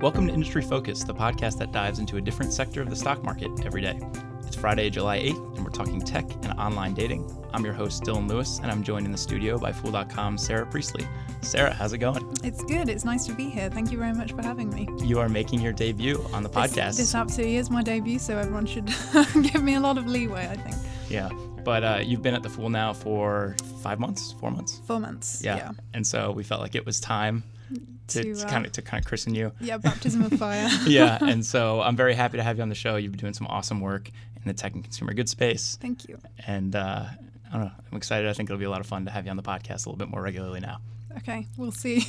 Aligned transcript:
Welcome 0.00 0.28
to 0.28 0.32
Industry 0.32 0.62
Focus, 0.62 1.04
the 1.04 1.12
podcast 1.12 1.58
that 1.58 1.72
dives 1.72 1.98
into 1.98 2.16
a 2.16 2.22
different 2.22 2.54
sector 2.54 2.80
of 2.80 2.88
the 2.88 2.96
stock 2.96 3.22
market 3.22 3.50
every 3.66 3.82
day. 3.82 4.00
It's 4.46 4.56
Friday, 4.56 4.88
July 4.88 5.18
8th, 5.18 5.56
and 5.56 5.62
we're 5.62 5.70
talking 5.70 6.00
tech 6.00 6.24
and 6.42 6.58
online 6.58 6.94
dating. 6.94 7.30
I'm 7.52 7.66
your 7.66 7.74
host, 7.74 8.04
Dylan 8.04 8.26
Lewis, 8.26 8.60
and 8.62 8.70
I'm 8.70 8.82
joined 8.82 9.04
in 9.04 9.12
the 9.12 9.18
studio 9.18 9.58
by 9.58 9.72
Fool.com's 9.72 10.42
Sarah 10.42 10.64
Priestley. 10.64 11.06
Sarah, 11.42 11.74
how's 11.74 11.92
it 11.92 11.98
going? 11.98 12.26
It's 12.42 12.64
good. 12.64 12.88
It's 12.88 13.04
nice 13.04 13.26
to 13.26 13.34
be 13.34 13.50
here. 13.50 13.68
Thank 13.68 13.92
you 13.92 13.98
very 13.98 14.14
much 14.14 14.32
for 14.32 14.40
having 14.40 14.70
me. 14.70 14.88
You 15.04 15.18
are 15.18 15.28
making 15.28 15.60
your 15.60 15.74
debut 15.74 16.24
on 16.32 16.44
the 16.44 16.48
podcast. 16.48 16.72
This, 16.72 16.96
this 16.96 17.14
absolutely 17.14 17.56
is 17.56 17.68
my 17.68 17.82
debut, 17.82 18.18
so 18.18 18.38
everyone 18.38 18.64
should 18.64 18.86
give 19.52 19.62
me 19.62 19.74
a 19.74 19.80
lot 19.80 19.98
of 19.98 20.06
leeway, 20.06 20.48
I 20.48 20.56
think. 20.56 20.76
Yeah. 21.10 21.28
But 21.62 21.84
uh, 21.84 22.00
you've 22.02 22.22
been 22.22 22.32
at 22.32 22.42
the 22.42 22.48
Fool 22.48 22.70
now 22.70 22.94
for 22.94 23.54
five 23.82 24.00
months, 24.00 24.32
four 24.32 24.50
months? 24.50 24.80
Four 24.86 24.98
months. 24.98 25.42
Yeah. 25.44 25.56
yeah. 25.56 25.72
And 25.92 26.06
so 26.06 26.32
we 26.32 26.42
felt 26.42 26.62
like 26.62 26.74
it 26.74 26.86
was 26.86 27.00
time 27.00 27.42
to, 28.10 28.34
to, 28.34 28.46
uh, 28.46 28.48
kind 28.48 28.66
of 28.66 28.72
to 28.72 28.82
kind 28.82 29.02
of 29.02 29.08
christen 29.08 29.34
you. 29.34 29.52
Yeah, 29.60 29.78
baptism 29.78 30.24
of 30.24 30.32
fire. 30.32 30.68
yeah, 30.86 31.18
and 31.20 31.44
so 31.44 31.80
I'm 31.80 31.96
very 31.96 32.14
happy 32.14 32.36
to 32.36 32.42
have 32.42 32.56
you 32.56 32.62
on 32.62 32.68
the 32.68 32.74
show. 32.74 32.96
You've 32.96 33.12
been 33.12 33.20
doing 33.20 33.34
some 33.34 33.46
awesome 33.46 33.80
work 33.80 34.08
in 34.08 34.42
the 34.44 34.54
tech 34.54 34.74
and 34.74 34.82
consumer 34.82 35.14
goods 35.14 35.30
space. 35.30 35.78
Thank 35.80 36.08
you. 36.08 36.18
And 36.46 36.74
uh, 36.74 37.04
I 37.50 37.52
don't 37.52 37.64
know, 37.64 37.72
I'm 37.90 37.96
excited. 37.96 38.28
I 38.28 38.32
think 38.32 38.48
it'll 38.48 38.58
be 38.58 38.64
a 38.64 38.70
lot 38.70 38.80
of 38.80 38.86
fun 38.86 39.04
to 39.04 39.10
have 39.10 39.24
you 39.24 39.30
on 39.30 39.36
the 39.36 39.42
podcast 39.42 39.86
a 39.86 39.90
little 39.90 39.96
bit 39.96 40.08
more 40.08 40.22
regularly 40.22 40.60
now. 40.60 40.78
Okay, 41.18 41.46
we'll 41.56 41.72
see. 41.72 42.06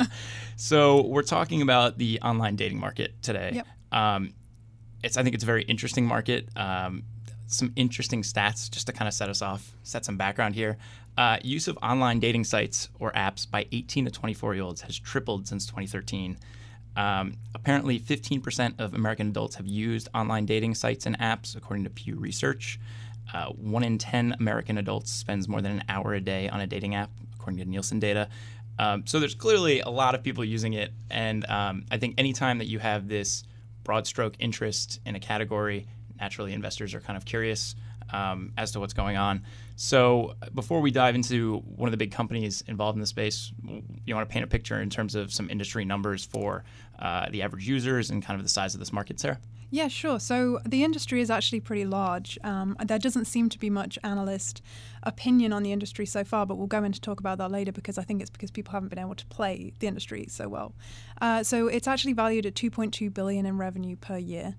so 0.56 1.02
we're 1.02 1.22
talking 1.22 1.62
about 1.62 1.98
the 1.98 2.20
online 2.20 2.56
dating 2.56 2.78
market 2.78 3.20
today. 3.20 3.52
Yep. 3.54 3.66
Um, 3.92 4.34
it's 5.02 5.16
I 5.16 5.22
think 5.22 5.34
it's 5.34 5.44
a 5.44 5.46
very 5.46 5.62
interesting 5.64 6.06
market. 6.06 6.48
Um, 6.56 7.02
some 7.46 7.72
interesting 7.76 8.22
stats 8.22 8.70
just 8.70 8.86
to 8.86 8.92
kind 8.92 9.08
of 9.08 9.14
set 9.14 9.28
us 9.28 9.42
off, 9.42 9.72
set 9.82 10.04
some 10.04 10.16
background 10.16 10.54
here. 10.54 10.76
Uh, 11.16 11.38
use 11.42 11.66
of 11.68 11.78
online 11.82 12.20
dating 12.20 12.44
sites 12.44 12.88
or 12.98 13.10
apps 13.12 13.50
by 13.50 13.66
18 13.72 14.04
to 14.04 14.10
24 14.10 14.54
year 14.54 14.64
olds 14.64 14.82
has 14.82 14.98
tripled 14.98 15.48
since 15.48 15.64
2013. 15.66 16.36
Um, 16.96 17.36
apparently, 17.54 18.00
15% 18.00 18.80
of 18.80 18.94
American 18.94 19.28
adults 19.28 19.56
have 19.56 19.66
used 19.66 20.08
online 20.14 20.46
dating 20.46 20.74
sites 20.74 21.06
and 21.06 21.18
apps, 21.18 21.56
according 21.56 21.84
to 21.84 21.90
Pew 21.90 22.16
Research. 22.16 22.80
Uh, 23.32 23.46
one 23.46 23.82
in 23.82 23.98
10 23.98 24.36
American 24.40 24.78
adults 24.78 25.10
spends 25.10 25.48
more 25.48 25.60
than 25.60 25.72
an 25.72 25.84
hour 25.88 26.14
a 26.14 26.20
day 26.20 26.48
on 26.48 26.60
a 26.60 26.66
dating 26.66 26.94
app, 26.94 27.10
according 27.34 27.58
to 27.58 27.64
Nielsen 27.64 27.98
data. 27.98 28.28
Um, 28.78 29.06
so 29.06 29.20
there's 29.20 29.34
clearly 29.34 29.80
a 29.80 29.88
lot 29.88 30.14
of 30.14 30.22
people 30.22 30.44
using 30.44 30.74
it. 30.74 30.92
And 31.10 31.48
um, 31.48 31.84
I 31.90 31.98
think 31.98 32.14
anytime 32.18 32.58
that 32.58 32.66
you 32.66 32.78
have 32.78 33.08
this 33.08 33.44
broad 33.84 34.06
stroke 34.06 34.34
interest 34.38 35.00
in 35.06 35.16
a 35.16 35.20
category, 35.20 35.86
naturally 36.18 36.52
investors 36.52 36.94
are 36.94 37.00
kind 37.00 37.16
of 37.16 37.24
curious 37.24 37.74
um, 38.10 38.52
as 38.56 38.70
to 38.72 38.80
what's 38.80 38.92
going 38.92 39.16
on. 39.16 39.42
So 39.76 40.34
before 40.54 40.80
we 40.80 40.90
dive 40.90 41.14
into 41.14 41.58
one 41.76 41.88
of 41.88 41.90
the 41.90 41.96
big 41.96 42.12
companies 42.12 42.62
involved 42.66 42.96
in 42.96 43.00
the 43.00 43.06
space, 43.06 43.52
you 44.04 44.14
want 44.14 44.28
to 44.28 44.32
paint 44.32 44.44
a 44.44 44.48
picture 44.48 44.80
in 44.80 44.90
terms 44.90 45.14
of 45.14 45.32
some 45.32 45.50
industry 45.50 45.84
numbers 45.84 46.24
for 46.24 46.64
uh, 46.98 47.28
the 47.30 47.42
average 47.42 47.68
users 47.68 48.10
and 48.10 48.22
kind 48.22 48.38
of 48.38 48.44
the 48.44 48.50
size 48.50 48.74
of 48.74 48.80
this 48.80 48.92
market, 48.92 49.20
Sarah? 49.20 49.38
Yeah, 49.70 49.88
sure. 49.88 50.20
So 50.20 50.60
the 50.64 50.84
industry 50.84 51.20
is 51.20 51.28
actually 51.28 51.60
pretty 51.60 51.84
large. 51.84 52.38
Um, 52.44 52.76
there 52.84 52.98
doesn't 52.98 53.24
seem 53.24 53.48
to 53.48 53.58
be 53.58 53.68
much 53.68 53.98
analyst 54.04 54.62
opinion 55.02 55.52
on 55.52 55.64
the 55.64 55.72
industry 55.72 56.06
so 56.06 56.22
far, 56.22 56.46
but 56.46 56.56
we'll 56.56 56.68
go 56.68 56.84
into 56.84 57.00
talk 57.00 57.18
about 57.18 57.38
that 57.38 57.50
later 57.50 57.72
because 57.72 57.98
I 57.98 58.02
think 58.02 58.20
it's 58.20 58.30
because 58.30 58.50
people 58.50 58.72
haven't 58.72 58.88
been 58.88 58.98
able 59.00 59.16
to 59.16 59.26
play 59.26 59.72
the 59.80 59.88
industry 59.88 60.26
so 60.30 60.48
well. 60.48 60.74
Uh, 61.20 61.42
so 61.42 61.66
it's 61.66 61.88
actually 61.88 62.12
valued 62.12 62.46
at 62.46 62.54
2.2 62.54 63.12
billion 63.12 63.44
in 63.44 63.58
revenue 63.58 63.96
per 63.96 64.18
year. 64.18 64.54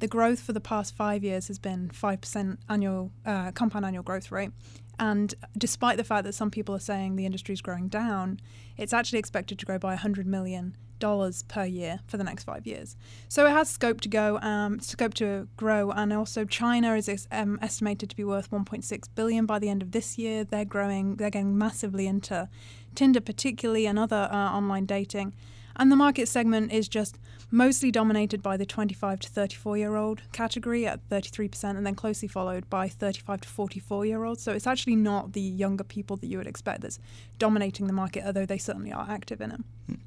The 0.00 0.08
growth 0.08 0.40
for 0.40 0.52
the 0.52 0.60
past 0.60 0.96
five 0.96 1.22
years 1.22 1.48
has 1.48 1.58
been 1.58 1.90
5% 1.90 2.56
annual 2.68 3.12
uh, 3.24 3.52
compound 3.52 3.84
annual 3.84 4.02
growth 4.02 4.32
rate. 4.32 4.50
And 4.98 5.34
despite 5.56 5.98
the 5.98 6.04
fact 6.04 6.24
that 6.24 6.34
some 6.34 6.50
people 6.50 6.74
are 6.74 6.80
saying 6.80 7.16
the 7.16 7.26
industry 7.26 7.52
is 7.52 7.60
growing 7.60 7.88
down, 7.88 8.40
it's 8.76 8.92
actually 8.92 9.18
expected 9.18 9.58
to 9.58 9.66
grow 9.66 9.78
by 9.78 9.90
100 9.90 10.26
million 10.26 10.76
dollars 10.98 11.42
per 11.44 11.64
year 11.64 12.00
for 12.06 12.16
the 12.16 12.24
next 12.24 12.44
five 12.44 12.66
years. 12.66 12.96
So 13.28 13.46
it 13.46 13.50
has 13.50 13.68
scope 13.68 14.00
to 14.02 14.08
go, 14.08 14.38
um, 14.40 14.80
scope 14.80 15.14
to 15.14 15.48
grow, 15.56 15.90
and 15.90 16.12
also 16.12 16.44
China 16.44 16.94
is 16.94 17.26
um, 17.32 17.58
estimated 17.60 18.10
to 18.10 18.16
be 18.16 18.24
worth 18.24 18.50
1.6 18.50 19.08
billion 19.14 19.46
by 19.46 19.58
the 19.58 19.68
end 19.68 19.82
of 19.82 19.92
this 19.92 20.18
year. 20.18 20.44
They're 20.44 20.64
growing, 20.64 21.16
they're 21.16 21.30
getting 21.30 21.56
massively 21.56 22.06
into 22.06 22.48
Tinder, 22.94 23.20
particularly, 23.20 23.86
and 23.86 23.98
other 23.98 24.28
uh, 24.30 24.52
online 24.52 24.84
dating. 24.84 25.34
And 25.80 25.90
the 25.90 25.96
market 25.96 26.28
segment 26.28 26.72
is 26.72 26.88
just 26.88 27.18
mostly 27.50 27.90
dominated 27.90 28.42
by 28.42 28.58
the 28.58 28.66
25 28.66 29.20
to 29.20 29.28
34 29.30 29.78
year 29.78 29.96
old 29.96 30.20
category 30.30 30.86
at 30.86 31.00
33%, 31.08 31.64
and 31.74 31.86
then 31.86 31.94
closely 31.94 32.28
followed 32.28 32.68
by 32.68 32.86
35 32.86 33.40
to 33.40 33.48
44 33.48 34.04
year 34.04 34.24
olds. 34.24 34.42
So 34.42 34.52
it's 34.52 34.66
actually 34.66 34.96
not 34.96 35.32
the 35.32 35.40
younger 35.40 35.82
people 35.82 36.18
that 36.18 36.26
you 36.26 36.36
would 36.36 36.46
expect 36.46 36.82
that's 36.82 36.98
dominating 37.38 37.86
the 37.86 37.94
market, 37.94 38.26
although 38.26 38.44
they 38.44 38.58
certainly 38.58 38.92
are 38.92 39.06
active 39.08 39.40
in 39.40 39.52
it. 39.52 39.98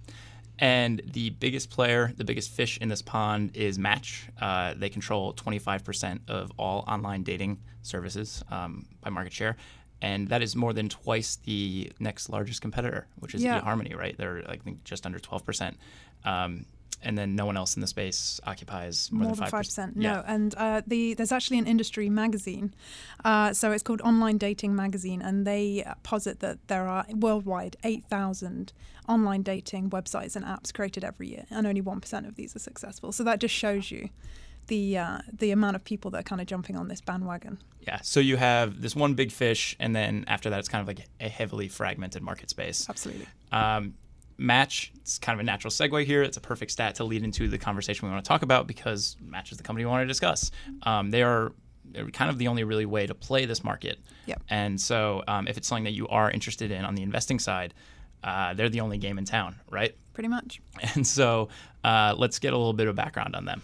And 0.60 1.02
the 1.12 1.32
biggest 1.32 1.72
player, 1.72 2.14
the 2.16 2.24
biggest 2.24 2.52
fish 2.52 2.78
in 2.78 2.90
this 2.90 3.02
pond 3.02 3.58
is 3.58 3.80
Match. 3.80 4.30
Uh, 4.40 4.76
they 4.78 4.90
control 4.90 5.34
25% 5.34 6.20
of 6.28 6.52
all 6.60 6.84
online 6.88 7.24
dating 7.24 7.58
services 7.82 8.44
um, 8.52 8.86
by 9.02 9.10
market 9.10 9.34
share 9.34 9.58
and 10.04 10.28
that 10.28 10.42
is 10.44 10.56
more 10.56 10.74
than 10.74 10.90
twice 10.90 11.38
the 11.46 11.92
next 12.00 12.30
largest 12.30 12.62
competitor, 12.62 13.08
which 13.20 13.34
is 13.34 13.42
yeah. 13.42 13.62
eHarmony, 13.62 13.96
right? 13.98 14.16
They're 14.18 14.44
I 14.48 14.58
think 14.58 14.84
just 14.84 15.06
under 15.06 15.18
twelve 15.18 15.44
percent. 15.46 15.78
Um, 16.26 16.66
and 17.06 17.18
then 17.18 17.36
no 17.36 17.46
one 17.46 17.58
else 17.58 17.76
in 17.76 17.82
the 17.82 17.88
space 17.88 18.40
occupies 18.46 19.12
more, 19.12 19.28
more 19.28 19.36
than 19.36 19.48
five 19.48 19.66
percent. 19.66 19.96
No, 19.96 20.14
yeah. 20.14 20.24
and 20.26 20.56
uh, 20.56 20.82
the 20.86 21.14
there's 21.16 21.32
actually 21.32 21.58
an 21.58 21.68
industry 21.68 22.10
magazine, 22.10 22.74
uh, 23.26 23.54
so 23.54 23.72
it's 23.72 23.84
called 23.84 24.02
Online 24.02 24.38
Dating 24.38 24.76
Magazine, 24.76 25.22
and 25.22 25.48
they 25.48 25.86
posit 26.04 26.40
that 26.42 26.68
there 26.68 26.88
are 26.88 27.06
worldwide 27.14 27.76
eight 27.84 28.06
thousand 28.06 28.74
online 29.08 29.42
dating 29.42 29.90
websites 29.90 30.36
and 30.36 30.46
apps 30.46 30.74
created 30.74 31.04
every 31.04 31.30
year, 31.30 31.46
and 31.50 31.66
only 31.68 31.82
one 31.82 32.00
percent 32.00 32.26
of 32.26 32.36
these 32.36 32.56
are 32.56 32.60
successful. 32.60 33.12
So 33.12 33.24
that 33.24 33.40
just 33.40 33.54
shows 33.54 33.92
you 33.92 34.10
the 34.68 34.98
uh, 34.98 35.20
the 35.32 35.52
amount 35.52 35.76
of 35.76 35.84
people 35.84 36.12
that 36.12 36.20
are 36.20 36.24
kind 36.24 36.42
of 36.42 36.48
jumping 36.48 36.76
on 36.76 36.88
this 36.88 37.02
bandwagon. 37.02 37.58
Yeah. 37.82 38.00
So 38.02 38.20
you 38.20 38.38
have 38.38 38.82
this 38.82 38.96
one 38.96 39.14
big 39.14 39.32
fish, 39.32 39.76
and 39.80 39.96
then 39.96 40.26
after 40.28 40.50
that, 40.50 40.60
it's 40.60 40.70
kind 40.70 40.82
of 40.82 40.88
like 40.88 41.06
a 41.20 41.30
heavily 41.30 41.68
fragmented 41.68 42.22
market 42.22 42.50
space. 42.50 42.88
Absolutely. 42.90 43.28
Um, 43.52 43.96
Match, 44.38 44.92
it's 44.96 45.20
kind 45.20 45.36
of 45.36 45.42
a 45.42 45.44
natural 45.44 45.72
segue 45.72 46.06
here. 46.06 46.24
It's 46.24 46.38
a 46.38 46.42
perfect 46.42 46.72
stat 46.72 46.96
to 46.96 47.04
lead 47.04 47.24
into 47.24 47.48
the 47.48 47.58
conversation 47.58 48.08
we 48.08 48.12
want 48.12 48.24
to 48.26 48.28
talk 48.28 48.42
about 48.42 48.68
because 48.68 49.16
Match 49.22 49.52
is 49.52 49.58
the 49.58 49.64
company 49.64 49.86
we 49.86 49.92
want 49.92 50.02
to 50.02 50.08
discuss. 50.08 50.50
Um, 50.84 51.12
they 51.12 51.22
are 51.22 51.52
kind 52.14 52.32
of 52.32 52.38
the 52.38 52.48
only 52.48 52.64
really 52.64 52.86
way 52.86 53.06
to 53.06 53.14
play 53.14 53.46
this 53.46 53.64
market. 53.64 54.00
Yep. 54.26 54.42
And 54.50 54.82
so 54.82 55.24
um, 55.28 55.48
if 55.48 55.58
it's 55.58 55.68
something 55.68 55.84
that 55.84 55.94
you 55.94 56.08
are 56.08 56.32
interested 56.32 56.72
in 56.72 56.84
on 56.86 56.96
the 56.96 57.04
investing 57.04 57.40
side, 57.40 57.74
uh, 58.24 58.54
they're 58.54 58.70
the 58.70 58.82
only 58.82 58.98
game 58.98 59.18
in 59.18 59.26
town, 59.26 59.60
right? 59.70 59.96
Pretty 60.14 60.30
much. 60.30 60.62
And 60.96 61.06
so 61.06 61.50
uh, 61.84 62.16
let's 62.18 62.40
get 62.40 62.54
a 62.54 62.58
little 62.58 62.74
bit 62.74 62.88
of 62.88 62.96
background 62.96 63.36
on 63.36 63.46
them. 63.46 63.62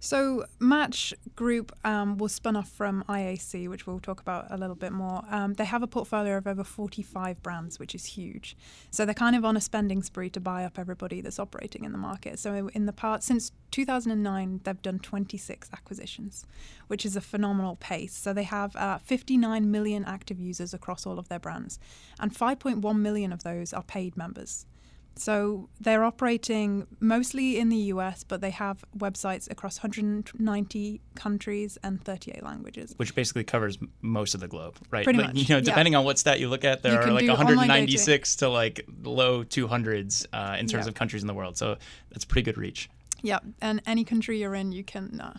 So 0.00 0.44
Match 0.60 1.12
Group 1.34 1.72
um, 1.84 2.18
was 2.18 2.32
spun 2.32 2.54
off 2.54 2.68
from 2.68 3.04
IAC, 3.08 3.68
which 3.68 3.86
we'll 3.86 3.98
talk 3.98 4.20
about 4.20 4.46
a 4.50 4.56
little 4.56 4.76
bit 4.76 4.92
more. 4.92 5.24
Um, 5.28 5.54
they 5.54 5.64
have 5.64 5.82
a 5.82 5.88
portfolio 5.88 6.36
of 6.36 6.46
over 6.46 6.62
45 6.62 7.42
brands, 7.42 7.80
which 7.80 7.94
is 7.96 8.04
huge. 8.04 8.56
So 8.90 9.04
they're 9.04 9.14
kind 9.14 9.34
of 9.34 9.44
on 9.44 9.56
a 9.56 9.60
spending 9.60 10.02
spree 10.02 10.30
to 10.30 10.40
buy 10.40 10.64
up 10.64 10.78
everybody 10.78 11.20
that's 11.20 11.40
operating 11.40 11.84
in 11.84 11.90
the 11.90 11.98
market. 11.98 12.38
So 12.38 12.68
in 12.72 12.86
the 12.86 12.92
part 12.92 13.24
since 13.24 13.50
2009, 13.72 14.60
they've 14.62 14.82
done 14.82 15.00
26 15.00 15.68
acquisitions, 15.72 16.46
which 16.86 17.04
is 17.04 17.16
a 17.16 17.20
phenomenal 17.20 17.76
pace. 17.76 18.14
So 18.14 18.32
they 18.32 18.44
have 18.44 18.76
uh, 18.76 18.98
59 18.98 19.68
million 19.68 20.04
active 20.04 20.38
users 20.38 20.72
across 20.72 21.06
all 21.06 21.18
of 21.18 21.28
their 21.28 21.40
brands, 21.40 21.80
and 22.20 22.32
5.1 22.32 22.98
million 22.98 23.32
of 23.32 23.42
those 23.42 23.72
are 23.72 23.82
paid 23.82 24.16
members. 24.16 24.64
So 25.18 25.68
they're 25.80 26.04
operating 26.04 26.86
mostly 27.00 27.58
in 27.58 27.68
the 27.68 27.76
US, 27.92 28.24
but 28.24 28.40
they 28.40 28.50
have 28.50 28.84
websites 28.96 29.50
across 29.50 29.78
190 29.78 31.00
countries 31.14 31.78
and 31.82 32.02
38 32.02 32.42
languages. 32.42 32.94
Which 32.96 33.14
basically 33.14 33.44
covers 33.44 33.78
most 34.00 34.34
of 34.34 34.40
the 34.40 34.48
globe, 34.48 34.76
right? 34.90 35.04
Pretty 35.04 35.18
like, 35.18 35.34
much. 35.34 35.48
You 35.48 35.56
know, 35.56 35.60
depending 35.60 35.92
yeah. 35.92 36.00
on 36.00 36.04
what 36.04 36.18
stat 36.18 36.40
you 36.40 36.48
look 36.48 36.64
at, 36.64 36.82
there 36.82 36.92
you 36.92 36.98
are 36.98 37.12
like 37.12 37.28
196 37.28 38.36
to 38.36 38.48
like 38.48 38.86
low 39.02 39.44
200s 39.44 40.26
uh, 40.32 40.56
in 40.58 40.66
terms 40.66 40.86
yeah. 40.86 40.88
of 40.88 40.94
countries 40.94 41.22
in 41.22 41.26
the 41.26 41.34
world. 41.34 41.56
So 41.56 41.76
that's 42.10 42.24
pretty 42.24 42.44
good 42.44 42.58
reach. 42.58 42.88
Yeah, 43.22 43.40
and 43.60 43.82
any 43.86 44.04
country 44.04 44.40
you're 44.40 44.54
in, 44.54 44.70
you 44.70 44.84
can 44.84 45.20
uh, 45.20 45.38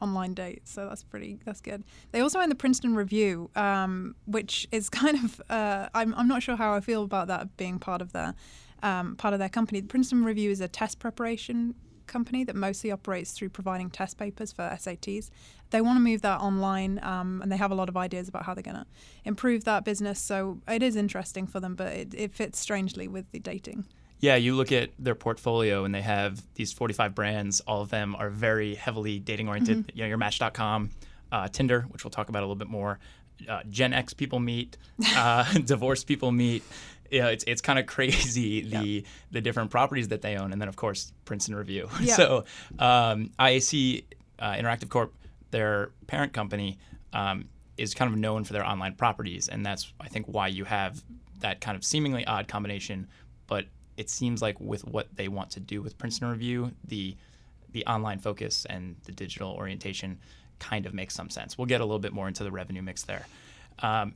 online 0.00 0.34
date. 0.34 0.66
So 0.66 0.88
that's 0.88 1.04
pretty, 1.04 1.38
that's 1.44 1.60
good. 1.60 1.84
They 2.10 2.20
also 2.20 2.40
own 2.40 2.48
the 2.48 2.54
Princeton 2.54 2.96
Review, 2.96 3.50
um, 3.54 4.16
which 4.26 4.66
is 4.72 4.90
kind 4.90 5.16
of, 5.24 5.40
uh, 5.48 5.88
I'm, 5.94 6.14
I'm 6.14 6.28
not 6.28 6.42
sure 6.42 6.56
how 6.56 6.74
I 6.74 6.80
feel 6.80 7.04
about 7.04 7.28
that 7.28 7.56
being 7.56 7.78
part 7.78 8.02
of 8.02 8.12
their 8.12 8.34
um, 8.82 9.16
part 9.16 9.34
of 9.34 9.40
their 9.40 9.48
company. 9.48 9.80
The 9.80 9.88
Princeton 9.88 10.24
Review 10.24 10.50
is 10.50 10.60
a 10.60 10.68
test 10.68 10.98
preparation 10.98 11.74
company 12.06 12.44
that 12.44 12.56
mostly 12.56 12.90
operates 12.92 13.32
through 13.32 13.48
providing 13.48 13.90
test 13.90 14.18
papers 14.18 14.52
for 14.52 14.62
SATs. 14.62 15.30
They 15.70 15.80
want 15.80 15.96
to 15.96 16.00
move 16.00 16.22
that 16.22 16.40
online, 16.40 17.00
um, 17.02 17.40
and 17.42 17.50
they 17.50 17.56
have 17.56 17.70
a 17.70 17.74
lot 17.74 17.88
of 17.88 17.96
ideas 17.96 18.28
about 18.28 18.44
how 18.44 18.54
they're 18.54 18.62
going 18.62 18.76
to 18.76 18.86
improve 19.24 19.64
that 19.64 19.84
business. 19.84 20.20
So 20.20 20.60
it 20.68 20.82
is 20.82 20.96
interesting 20.96 21.46
for 21.46 21.60
them, 21.60 21.74
but 21.74 21.92
it, 21.92 22.14
it 22.14 22.34
fits 22.34 22.58
strangely 22.58 23.08
with 23.08 23.30
the 23.32 23.38
dating. 23.38 23.86
Yeah, 24.20 24.36
you 24.36 24.54
look 24.54 24.70
at 24.70 24.90
their 25.00 25.16
portfolio 25.16 25.84
and 25.84 25.92
they 25.92 26.02
have 26.02 26.42
these 26.54 26.72
45 26.72 27.14
brands. 27.14 27.60
All 27.60 27.80
of 27.80 27.88
them 27.88 28.14
are 28.14 28.30
very 28.30 28.76
heavily 28.76 29.18
dating 29.18 29.48
oriented. 29.48 29.78
Mm-hmm. 29.78 29.98
You 29.98 30.04
know, 30.04 30.08
your 30.08 30.18
Match.com, 30.18 30.90
uh, 31.32 31.48
Tinder, 31.48 31.82
which 31.88 32.04
we'll 32.04 32.12
talk 32.12 32.28
about 32.28 32.40
a 32.40 32.46
little 32.46 32.54
bit 32.54 32.68
more. 32.68 33.00
Uh, 33.48 33.62
Gen 33.68 33.92
X 33.92 34.12
people 34.12 34.38
meet, 34.38 34.76
uh, 35.16 35.52
divorced 35.64 36.06
people 36.06 36.30
meet 36.30 36.62
yeah, 37.12 37.28
it's 37.28 37.44
it's 37.46 37.60
kind 37.60 37.78
of 37.78 37.86
crazy 37.86 38.62
the 38.68 39.04
the 39.30 39.40
different 39.40 39.70
properties 39.70 40.08
that 40.08 40.22
they 40.22 40.36
own, 40.36 40.52
and 40.52 40.60
then 40.60 40.68
of 40.68 40.76
course 40.76 41.12
Princeton 41.24 41.54
Review. 41.54 41.88
Yeah. 42.00 42.16
so 42.16 42.44
um, 42.78 43.30
IAC 43.38 44.04
uh, 44.38 44.52
Interactive 44.54 44.88
Corp, 44.88 45.12
their 45.50 45.90
parent 46.06 46.32
company, 46.32 46.78
um, 47.12 47.44
is 47.76 47.94
kind 47.94 48.10
of 48.10 48.18
known 48.18 48.44
for 48.44 48.54
their 48.54 48.66
online 48.66 48.94
properties, 48.94 49.48
and 49.48 49.64
that's 49.64 49.92
I 50.00 50.08
think 50.08 50.26
why 50.26 50.48
you 50.48 50.64
have 50.64 51.02
that 51.40 51.60
kind 51.60 51.76
of 51.76 51.84
seemingly 51.84 52.24
odd 52.24 52.48
combination, 52.48 53.08
but 53.46 53.66
it 53.96 54.08
seems 54.08 54.40
like 54.40 54.58
with 54.58 54.86
what 54.86 55.14
they 55.14 55.28
want 55.28 55.50
to 55.50 55.60
do 55.60 55.82
with 55.82 55.98
Princeton 55.98 56.30
Review, 56.30 56.72
the 56.84 57.14
the 57.72 57.84
online 57.86 58.18
focus 58.18 58.66
and 58.68 58.96
the 59.04 59.12
digital 59.12 59.52
orientation 59.52 60.18
kind 60.58 60.86
of 60.86 60.94
makes 60.94 61.14
some 61.14 61.28
sense. 61.28 61.58
We'll 61.58 61.66
get 61.66 61.80
a 61.80 61.84
little 61.84 61.98
bit 61.98 62.12
more 62.12 62.28
into 62.28 62.44
the 62.44 62.50
revenue 62.50 62.82
mix 62.82 63.02
there. 63.02 63.26
Um, 63.80 64.14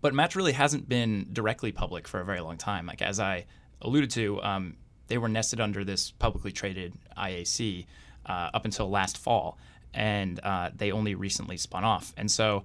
but 0.00 0.14
Match 0.14 0.36
really 0.36 0.52
hasn't 0.52 0.88
been 0.88 1.28
directly 1.32 1.72
public 1.72 2.06
for 2.06 2.20
a 2.20 2.24
very 2.24 2.40
long 2.40 2.56
time. 2.56 2.86
Like 2.86 3.02
as 3.02 3.20
I 3.20 3.46
alluded 3.82 4.10
to, 4.10 4.42
um, 4.42 4.76
they 5.08 5.18
were 5.18 5.28
nested 5.28 5.60
under 5.60 5.84
this 5.84 6.10
publicly 6.10 6.52
traded 6.52 6.94
IAC 7.16 7.86
uh, 8.26 8.50
up 8.52 8.64
until 8.64 8.90
last 8.90 9.18
fall, 9.18 9.58
and 9.94 10.40
uh, 10.40 10.70
they 10.74 10.92
only 10.92 11.14
recently 11.14 11.56
spun 11.56 11.84
off. 11.84 12.12
And 12.16 12.30
so 12.30 12.64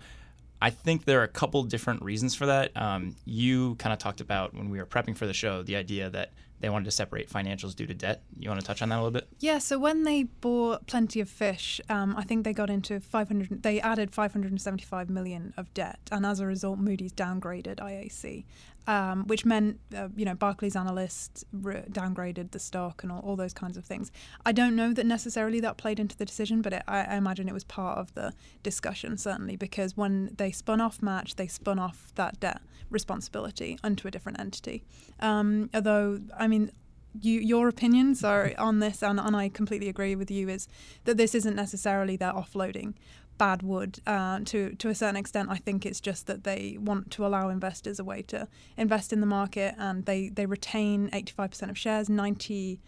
I 0.61 0.69
think 0.69 1.05
there 1.05 1.19
are 1.21 1.23
a 1.23 1.29
couple 1.29 1.63
different 1.63 2.01
reasons 2.01 2.35
for 2.35 2.45
that. 2.45 2.75
Um, 2.75 3.15
you 3.25 3.75
kind 3.75 3.93
of 3.93 3.99
talked 3.99 4.21
about 4.21 4.53
when 4.53 4.69
we 4.69 4.77
were 4.77 4.85
prepping 4.85 5.15
for 5.15 5.25
the 5.25 5.33
show 5.33 5.63
the 5.63 5.75
idea 5.75 6.09
that 6.09 6.31
they 6.63 6.69
wanted 6.69 6.85
to 6.85 6.91
separate 6.91 7.29
financials 7.29 7.75
due 7.75 7.85
to 7.85 7.93
debt. 7.93 8.23
You 8.39 8.49
want 8.49 8.61
to 8.61 8.65
touch 8.65 8.81
on 8.81 8.87
that 8.87 8.95
a 8.95 9.03
little 9.03 9.11
bit? 9.11 9.27
Yeah, 9.39 9.57
so 9.57 9.77
when 9.77 10.05
they 10.05 10.23
bought 10.23 10.87
Plenty 10.87 11.19
of 11.19 11.29
Fish, 11.29 11.81
um, 11.89 12.15
I 12.17 12.23
think 12.23 12.45
they 12.45 12.53
got 12.53 12.69
into 12.69 13.01
500. 13.01 13.63
They 13.63 13.81
added 13.81 14.11
575 14.11 15.09
million 15.09 15.53
of 15.57 15.73
debt, 15.73 15.99
and 16.09 16.25
as 16.25 16.39
a 16.39 16.45
result, 16.45 16.79
Moody's 16.79 17.11
downgraded 17.11 17.79
IAC, 17.79 18.45
um, 18.87 19.25
which 19.27 19.45
meant 19.45 19.79
uh, 19.95 20.09
you 20.15 20.25
know 20.25 20.35
Barclays 20.35 20.75
analysts 20.75 21.45
re- 21.51 21.83
downgraded 21.89 22.51
the 22.51 22.59
stock 22.59 23.03
and 23.03 23.11
all, 23.11 23.19
all, 23.19 23.35
those 23.35 23.53
kinds 23.53 23.77
of 23.77 23.85
things. 23.85 24.11
I 24.45 24.51
don't 24.51 24.75
know 24.75 24.93
that 24.93 25.05
necessarily 25.05 25.59
that 25.61 25.77
played 25.77 25.99
into 25.99 26.17
the 26.17 26.25
decision, 26.25 26.61
but 26.61 26.73
it, 26.73 26.83
I, 26.87 27.03
I, 27.03 27.15
imagine 27.15 27.47
it 27.47 27.53
was 27.53 27.63
part 27.63 27.97
of 27.97 28.13
the 28.13 28.33
discussion 28.61 29.17
certainly 29.17 29.55
because 29.55 29.95
when 29.95 30.31
they 30.37 30.51
spun 30.51 30.81
off 30.81 31.01
Match, 31.01 31.35
they 31.35 31.47
spun 31.47 31.79
off 31.79 32.11
that 32.15 32.39
debt 32.39 32.61
responsibility 32.89 33.79
onto 33.83 34.07
a 34.07 34.11
different 34.11 34.39
entity. 34.39 34.83
Um, 35.19 35.69
although 35.73 36.19
I 36.37 36.47
mean 36.47 36.71
you, 37.19 37.39
your 37.39 37.67
opinions 37.67 38.23
are 38.23 38.51
on 38.57 38.79
this, 38.79 39.01
and, 39.03 39.19
and 39.19 39.35
I 39.35 39.49
completely 39.49 39.89
agree 39.89 40.15
with 40.15 40.31
you, 40.31 40.49
is 40.49 40.67
that 41.05 41.17
this 41.17 41.35
isn't 41.35 41.55
necessarily 41.55 42.15
their 42.15 42.33
offloading 42.33 42.93
bad 43.37 43.61
wood 43.61 43.99
uh, 44.05 44.39
to 44.45 44.75
to 44.75 44.89
a 44.89 44.95
certain 44.95 45.15
extent. 45.15 45.49
I 45.49 45.57
think 45.57 45.85
it's 45.85 45.99
just 45.99 46.27
that 46.27 46.43
they 46.43 46.77
want 46.79 47.11
to 47.11 47.25
allow 47.25 47.49
investors 47.49 47.99
a 47.99 48.03
way 48.03 48.21
to 48.23 48.47
invest 48.77 49.13
in 49.13 49.19
the 49.19 49.27
market, 49.27 49.75
and 49.77 50.05
they 50.05 50.29
they 50.29 50.45
retain 50.45 51.09
85% 51.11 51.69
of 51.69 51.77
shares, 51.77 52.07
98% 52.09 52.79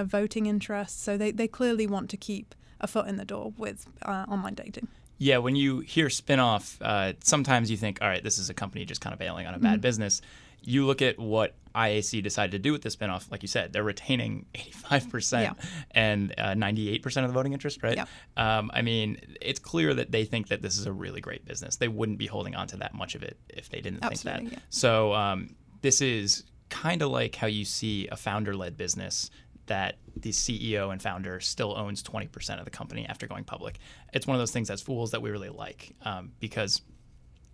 of 0.00 0.06
voting 0.08 0.46
interest. 0.46 1.02
So 1.02 1.16
they, 1.16 1.30
they 1.30 1.48
clearly 1.48 1.86
want 1.86 2.10
to 2.10 2.16
keep 2.16 2.54
a 2.80 2.86
foot 2.86 3.06
in 3.06 3.16
the 3.16 3.24
door 3.24 3.52
with 3.58 3.86
uh, 4.02 4.24
online 4.28 4.54
dating. 4.54 4.88
Yeah, 5.18 5.36
when 5.36 5.54
you 5.54 5.80
hear 5.80 6.08
spinoff, 6.08 6.78
uh, 6.80 7.12
sometimes 7.22 7.70
you 7.70 7.76
think, 7.76 7.98
all 8.00 8.08
right, 8.08 8.24
this 8.24 8.38
is 8.38 8.48
a 8.48 8.54
company 8.54 8.86
just 8.86 9.02
kind 9.02 9.12
of 9.12 9.18
bailing 9.18 9.46
on 9.46 9.52
a 9.52 9.58
bad 9.58 9.74
mm-hmm. 9.74 9.80
business 9.82 10.22
you 10.62 10.86
look 10.86 11.02
at 11.02 11.18
what 11.18 11.54
IAC 11.74 12.22
decided 12.22 12.52
to 12.52 12.58
do 12.58 12.72
with 12.72 12.82
the 12.82 12.88
spinoff, 12.88 13.30
like 13.30 13.42
you 13.42 13.48
said, 13.48 13.72
they're 13.72 13.84
retaining 13.84 14.46
85% 14.54 15.42
yeah. 15.42 15.52
and 15.92 16.34
uh, 16.36 16.54
98% 16.54 17.04
of 17.04 17.28
the 17.28 17.32
voting 17.32 17.52
interest, 17.52 17.82
right? 17.82 17.96
Yeah. 17.96 18.06
Um, 18.36 18.70
I 18.74 18.82
mean, 18.82 19.18
it's 19.40 19.60
clear 19.60 19.94
that 19.94 20.10
they 20.10 20.24
think 20.24 20.48
that 20.48 20.62
this 20.62 20.78
is 20.78 20.86
a 20.86 20.92
really 20.92 21.20
great 21.20 21.44
business. 21.44 21.76
They 21.76 21.88
wouldn't 21.88 22.18
be 22.18 22.26
holding 22.26 22.54
on 22.54 22.66
to 22.68 22.76
that 22.78 22.94
much 22.94 23.14
of 23.14 23.22
it 23.22 23.38
if 23.48 23.68
they 23.68 23.80
didn't 23.80 24.04
Absolutely, 24.04 24.40
think 24.40 24.50
that. 24.50 24.56
Yeah. 24.56 24.64
So 24.70 25.14
um, 25.14 25.54
this 25.82 26.00
is 26.00 26.44
kind 26.68 27.02
of 27.02 27.10
like 27.10 27.34
how 27.34 27.46
you 27.46 27.64
see 27.64 28.08
a 28.08 28.16
founder 28.16 28.54
led 28.54 28.76
business 28.76 29.30
that 29.66 29.96
the 30.16 30.30
CEO 30.30 30.90
and 30.90 31.00
founder 31.00 31.38
still 31.38 31.76
owns 31.76 32.02
20% 32.02 32.58
of 32.58 32.64
the 32.64 32.70
company 32.70 33.06
after 33.06 33.28
going 33.28 33.44
public. 33.44 33.78
It's 34.12 34.26
one 34.26 34.34
of 34.34 34.40
those 34.40 34.50
things 34.50 34.68
as 34.70 34.82
fools 34.82 35.12
that 35.12 35.22
we 35.22 35.30
really 35.30 35.48
like 35.48 35.94
um, 36.02 36.32
because 36.40 36.82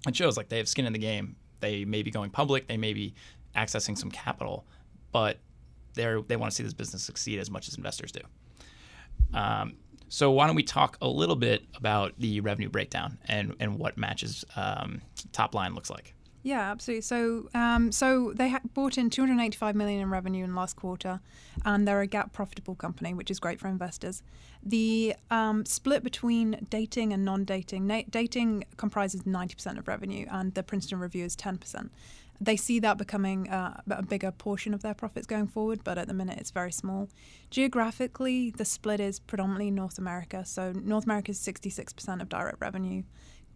it 0.07 0.17
shows 0.17 0.37
like 0.37 0.49
they 0.49 0.57
have 0.57 0.69
skin 0.69 0.87
in 0.87 0.95
the 0.95 0.99
game 0.99 1.37
they 1.61 1.85
may 1.85 2.03
be 2.03 2.11
going 2.11 2.31
public, 2.31 2.67
they 2.67 2.77
may 2.77 2.93
be 2.93 3.15
accessing 3.55 3.97
some 3.97 4.11
capital, 4.11 4.65
but 5.13 5.39
they 5.95 6.05
they 6.29 6.37
want 6.37 6.53
to 6.53 6.57
see 6.57 6.63
this 6.63 6.75
business 6.75 7.03
succeed 7.03 7.39
as 7.39 7.51
much 7.51 7.69
as 7.69 7.77
investors 7.77 8.13
do. 8.13 8.21
Um, 9.35 9.75
so 10.09 10.31
why 10.31 10.47
don't 10.47 10.57
we 10.57 10.63
talk 10.63 10.99
a 11.01 11.09
little 11.09 11.37
bit 11.37 11.65
about 11.75 12.13
the 12.19 12.41
revenue 12.41 12.69
breakdown 12.69 13.19
and, 13.27 13.57
and 13.59 13.79
what 13.79 13.99
Match's 13.99 14.45
um, 14.55 15.03
top 15.33 15.55
line 15.55 15.75
looks 15.75 15.91
like? 15.91 16.15
Yeah, 16.47 16.71
absolutely. 16.71 17.01
So, 17.01 17.49
um, 17.55 17.91
so 17.91 18.33
they 18.33 18.51
ha- 18.51 18.61
in 18.97 19.11
285 19.11 19.75
million 19.75 20.01
in 20.01 20.11
revenue 20.11 20.45
in 20.45 20.55
last 20.55 20.77
quarter, 20.77 21.19
and 21.65 21.89
they're 21.89 22.01
a 22.01 22.07
GAAP 22.07 22.33
profitable 22.33 22.77
company, 22.77 23.13
which 23.13 23.33
is 23.33 23.41
great 23.41 23.59
for 23.59 23.67
investors. 23.67 24.23
The 24.63 25.17
um, 25.29 25.67
split 25.67 26.05
between 26.05 26.65
dating 26.71 27.13
and 27.13 27.25
non-dating, 27.25 27.89
na- 27.89 28.05
dating 28.09 28.63
comprises 28.77 29.23
90% 29.23 29.77
of 29.77 29.89
revenue, 29.89 30.27
and 30.31 30.55
the 30.55 30.63
Princeton 30.63 31.01
Review 31.01 31.25
is 31.25 31.35
10%. 31.35 31.91
They 32.41 32.57
see 32.57 32.79
that 32.79 32.97
becoming 32.97 33.49
uh, 33.49 33.81
a 33.91 34.05
bigger 34.05 34.31
portion 34.31 34.73
of 34.73 34.83
their 34.83 34.95
profits 34.95 35.27
going 35.27 35.49
forward, 35.49 35.81
but 35.83 35.99
at 35.99 36.07
the 36.07 36.15
minute 36.15 36.39
it's 36.39 36.53
very 36.53 36.71
small. 36.71 37.09
Geographically, 37.51 38.51
the 38.51 38.65
split 38.65 39.01
is 39.01 39.19
predominantly 39.19 39.73
North 39.73 39.99
America. 39.99 40.45
So 40.45 40.71
North 40.71 41.07
America 41.07 41.33
is 41.33 41.41
66% 41.41 42.23
of 42.23 42.29
direct 42.29 42.61
revenue 42.61 43.03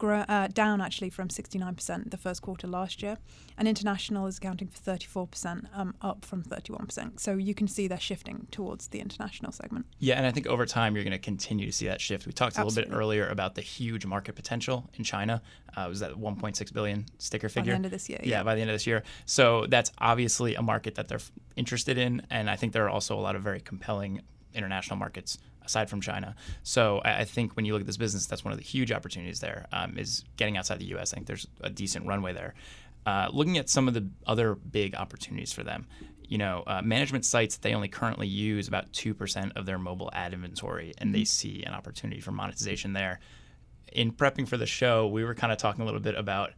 grow, 0.00 0.20
uh, 0.20 0.48
down 0.48 0.80
actually 0.80 1.10
from 1.10 1.28
69% 1.28 2.10
the 2.10 2.16
first 2.16 2.42
quarter 2.42 2.66
last 2.66 3.02
year, 3.02 3.18
and 3.56 3.68
international 3.68 4.26
is 4.26 4.38
accounting 4.38 4.66
for 4.66 4.80
34%, 4.80 5.66
um, 5.72 5.94
up 6.00 6.24
from 6.24 6.42
31%. 6.42 7.20
So 7.20 7.36
you 7.36 7.54
can 7.54 7.68
see 7.68 7.86
they're 7.86 8.00
shifting 8.00 8.48
towards 8.50 8.88
the 8.88 8.98
international 8.98 9.52
segment. 9.52 9.86
Yeah, 9.98 10.16
and 10.16 10.26
I 10.26 10.32
think 10.32 10.48
over 10.48 10.66
time 10.66 10.96
you're 10.96 11.04
going 11.04 11.12
to 11.12 11.18
continue 11.18 11.66
to 11.66 11.72
see 11.72 11.86
that 11.86 12.00
shift. 12.00 12.26
We 12.26 12.32
talked 12.32 12.56
a 12.56 12.60
Absolutely. 12.60 12.82
little 12.82 12.90
bit 12.90 12.98
earlier 12.98 13.28
about 13.28 13.54
the 13.54 13.62
huge 13.62 14.06
market 14.06 14.34
potential 14.34 14.90
in 14.94 15.04
China. 15.04 15.42
Uh, 15.76 15.86
was 15.88 16.00
that 16.00 16.12
1.6 16.12 16.72
billion 16.72 17.06
sticker 17.18 17.48
figure? 17.48 17.62
By 17.62 17.72
the 17.72 17.76
end 17.76 17.84
of 17.84 17.92
this 17.92 18.08
year. 18.08 18.18
Yeah, 18.22 18.38
yeah, 18.38 18.42
by 18.42 18.54
the 18.56 18.62
end 18.62 18.70
of 18.70 18.74
this 18.74 18.86
year. 18.86 19.04
So 19.26 19.66
that's 19.68 19.92
obviously 19.98 20.54
a 20.56 20.62
market 20.62 20.96
that 20.96 21.06
they're 21.08 21.20
interested 21.56 21.98
in, 21.98 22.22
and 22.30 22.50
I 22.50 22.56
think 22.56 22.72
there 22.72 22.84
are 22.86 22.90
also 22.90 23.16
a 23.16 23.20
lot 23.20 23.36
of 23.36 23.42
very 23.42 23.60
compelling 23.60 24.22
international 24.54 24.96
markets 24.96 25.38
aside 25.64 25.90
from 25.90 26.00
China. 26.00 26.34
So 26.62 27.00
I, 27.04 27.24
think 27.24 27.56
when 27.56 27.64
you 27.64 27.72
look 27.72 27.80
at 27.80 27.86
this 27.86 27.96
business, 27.96 28.26
that's 28.26 28.44
one 28.44 28.52
of 28.52 28.58
the 28.58 28.64
huge 28.64 28.92
opportunities 28.92 29.40
there 29.40 29.66
um, 29.72 29.98
is 29.98 30.24
getting 30.36 30.56
outside 30.56 30.78
the 30.78 30.86
U.S. 30.86 31.12
I 31.12 31.16
think 31.16 31.26
there's 31.26 31.46
a 31.60 31.70
decent 31.70 32.06
runway 32.06 32.32
there. 32.32 32.54
Uh, 33.06 33.28
looking 33.32 33.58
at 33.58 33.68
some 33.68 33.88
of 33.88 33.94
the 33.94 34.06
other 34.26 34.54
big 34.54 34.94
opportunities 34.94 35.52
for 35.52 35.62
them, 35.62 35.86
you 36.28 36.38
know, 36.38 36.62
uh, 36.66 36.82
management 36.82 37.24
cites 37.24 37.56
they 37.56 37.74
only 37.74 37.88
currently 37.88 38.28
use 38.28 38.68
about 38.68 38.92
two 38.92 39.14
percent 39.14 39.52
of 39.56 39.66
their 39.66 39.78
mobile 39.78 40.10
ad 40.12 40.32
inventory, 40.32 40.92
and 40.98 41.14
they 41.14 41.24
see 41.24 41.64
an 41.64 41.72
opportunity 41.72 42.20
for 42.20 42.30
monetization 42.30 42.92
there. 42.92 43.20
In 43.92 44.12
prepping 44.12 44.46
for 44.46 44.56
the 44.56 44.66
show, 44.66 45.08
we 45.08 45.24
were 45.24 45.34
kind 45.34 45.52
of 45.52 45.58
talking 45.58 45.82
a 45.82 45.84
little 45.84 46.00
bit 46.00 46.14
about 46.14 46.52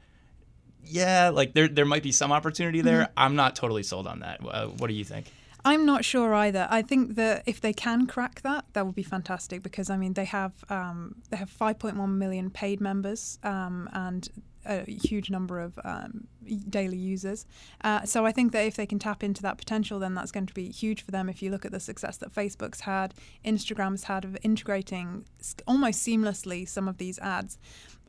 yeah, 0.85 1.31
like 1.31 1.55
there 1.55 1.69
there 1.69 1.85
might 1.85 2.03
be 2.03 2.13
some 2.13 2.33
opportunity 2.33 2.81
there. 2.81 3.03
Mm-hmm. 3.03 3.13
I'm 3.17 3.37
not 3.37 3.57
totally 3.57 3.83
sold 3.83 4.07
on 4.07 4.21
that. 4.21 4.41
Uh, 4.47 4.67
what 4.67 4.89
do 4.89 4.95
you 4.95 5.05
think? 5.05 5.27
I'm 5.65 5.87
not 5.87 6.05
sure 6.05 6.35
either. 6.35 6.67
I 6.71 6.83
think 6.83 7.15
that 7.15 7.45
if 7.47 7.61
they 7.61 7.73
can 7.73 8.07
crack 8.07 8.43
that, 8.43 8.65
that 8.73 8.85
would 8.85 8.95
be 8.95 9.03
fantastic 9.03 9.63
because 9.63 9.91
I 9.91 9.97
mean 9.97 10.15
they 10.15 10.25
have 10.25 10.53
um, 10.69 11.17
they 11.31 11.37
have 11.37 11.51
5.1 11.51 12.09
million 12.15 12.51
paid 12.51 12.81
members 12.81 13.39
um, 13.45 13.89
and 13.93 14.29
a 14.65 14.85
huge 14.85 15.31
number 15.31 15.61
of 15.61 15.79
um, 15.85 16.27
daily 16.69 16.97
users. 16.97 17.47
Uh, 17.83 18.05
so 18.05 18.25
I 18.25 18.33
think 18.33 18.53
that 18.53 18.65
if 18.65 18.77
they 18.77 18.87
can 18.87 18.99
tap 18.99 19.25
into 19.25 19.43
that 19.43 19.59
potential, 19.59 19.99
then 19.99 20.15
that's 20.15 20.31
going 20.31 20.47
to 20.47 20.55
be 20.55 20.71
huge 20.71 21.03
for 21.03 21.11
them. 21.11 21.29
If 21.29 21.43
you 21.43 21.51
look 21.51 21.65
at 21.65 21.73
the 21.73 21.81
success 21.81 22.17
that 22.19 22.33
Facebook's 22.33 22.81
had, 22.81 23.15
Instagram's 23.45 24.05
had 24.05 24.25
of 24.25 24.37
integrating 24.43 25.25
almost 25.67 26.07
seamlessly 26.07 26.69
some 26.69 26.89
of 26.89 26.99
these 26.99 27.19
ads 27.19 27.59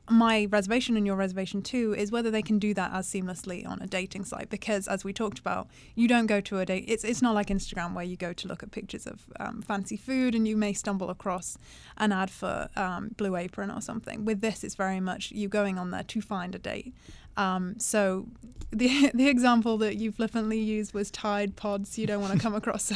my 0.09 0.47
reservation 0.51 0.97
and 0.97 1.05
your 1.05 1.15
reservation 1.15 1.61
too 1.61 1.95
is 1.97 2.11
whether 2.11 2.29
they 2.29 2.41
can 2.41 2.59
do 2.59 2.73
that 2.73 2.91
as 2.93 3.07
seamlessly 3.07 3.65
on 3.67 3.81
a 3.81 3.87
dating 3.87 4.25
site 4.25 4.49
because 4.49 4.87
as 4.87 5.05
we 5.05 5.13
talked 5.13 5.39
about 5.39 5.67
you 5.95 6.07
don't 6.09 6.25
go 6.25 6.41
to 6.41 6.59
a 6.59 6.65
date 6.65 6.83
it's, 6.87 7.05
it's 7.05 7.21
not 7.21 7.33
like 7.33 7.47
instagram 7.47 7.93
where 7.93 8.03
you 8.03 8.17
go 8.17 8.33
to 8.33 8.47
look 8.47 8.61
at 8.61 8.71
pictures 8.71 9.07
of 9.07 9.25
um, 9.39 9.61
fancy 9.61 9.95
food 9.95 10.35
and 10.35 10.45
you 10.45 10.57
may 10.57 10.73
stumble 10.73 11.09
across 11.09 11.57
an 11.97 12.11
ad 12.11 12.29
for 12.29 12.67
um, 12.75 13.11
blue 13.15 13.35
apron 13.37 13.71
or 13.71 13.79
something 13.79 14.25
with 14.25 14.41
this 14.41 14.63
it's 14.63 14.75
very 14.75 14.99
much 14.99 15.31
you 15.31 15.47
going 15.47 15.79
on 15.79 15.91
there 15.91 16.03
to 16.03 16.19
find 16.19 16.53
a 16.53 16.59
date 16.59 16.93
um, 17.37 17.79
so 17.79 18.27
the 18.71 19.11
the 19.13 19.27
example 19.27 19.77
that 19.79 19.97
you 19.97 20.11
flippantly 20.11 20.59
used 20.59 20.93
was 20.93 21.11
Tide 21.11 21.55
Pods. 21.55 21.97
You 21.97 22.07
don't 22.07 22.21
want 22.21 22.33
to 22.33 22.39
come 22.39 22.55
across 22.55 22.91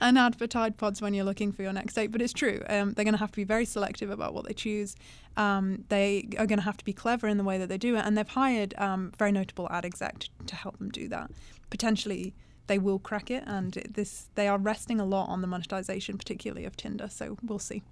an 0.00 0.16
ad 0.16 0.36
for 0.36 0.46
Tide 0.46 0.76
Pods 0.76 1.02
when 1.02 1.14
you're 1.14 1.24
looking 1.24 1.52
for 1.52 1.62
your 1.62 1.72
next 1.72 1.94
date, 1.94 2.12
but 2.12 2.22
it's 2.22 2.32
true. 2.32 2.62
Um, 2.68 2.92
they're 2.92 3.04
going 3.04 3.14
to 3.14 3.18
have 3.18 3.32
to 3.32 3.36
be 3.36 3.44
very 3.44 3.64
selective 3.64 4.10
about 4.10 4.34
what 4.34 4.46
they 4.46 4.54
choose. 4.54 4.94
Um, 5.36 5.84
they 5.88 6.28
are 6.38 6.46
going 6.46 6.58
to 6.58 6.64
have 6.64 6.76
to 6.78 6.84
be 6.84 6.92
clever 6.92 7.28
in 7.28 7.36
the 7.36 7.44
way 7.44 7.58
that 7.58 7.68
they 7.68 7.78
do 7.78 7.96
it, 7.96 8.04
and 8.04 8.16
they've 8.16 8.28
hired 8.28 8.74
um, 8.78 9.12
very 9.18 9.32
notable 9.32 9.68
ad 9.70 9.84
exec 9.84 10.24
to, 10.46 10.56
help 10.56 10.78
them 10.78 10.90
do 10.90 11.08
that. 11.08 11.30
Potentially, 11.70 12.34
they 12.66 12.78
will 12.78 12.98
crack 12.98 13.30
it, 13.30 13.44
and 13.46 13.72
this 13.90 14.28
they 14.34 14.48
are 14.48 14.58
resting 14.58 15.00
a 15.00 15.04
lot 15.04 15.28
on 15.28 15.40
the 15.42 15.46
monetization, 15.46 16.16
particularly 16.16 16.64
of 16.64 16.76
Tinder. 16.76 17.08
So 17.08 17.36
we'll 17.42 17.58
see. 17.58 17.82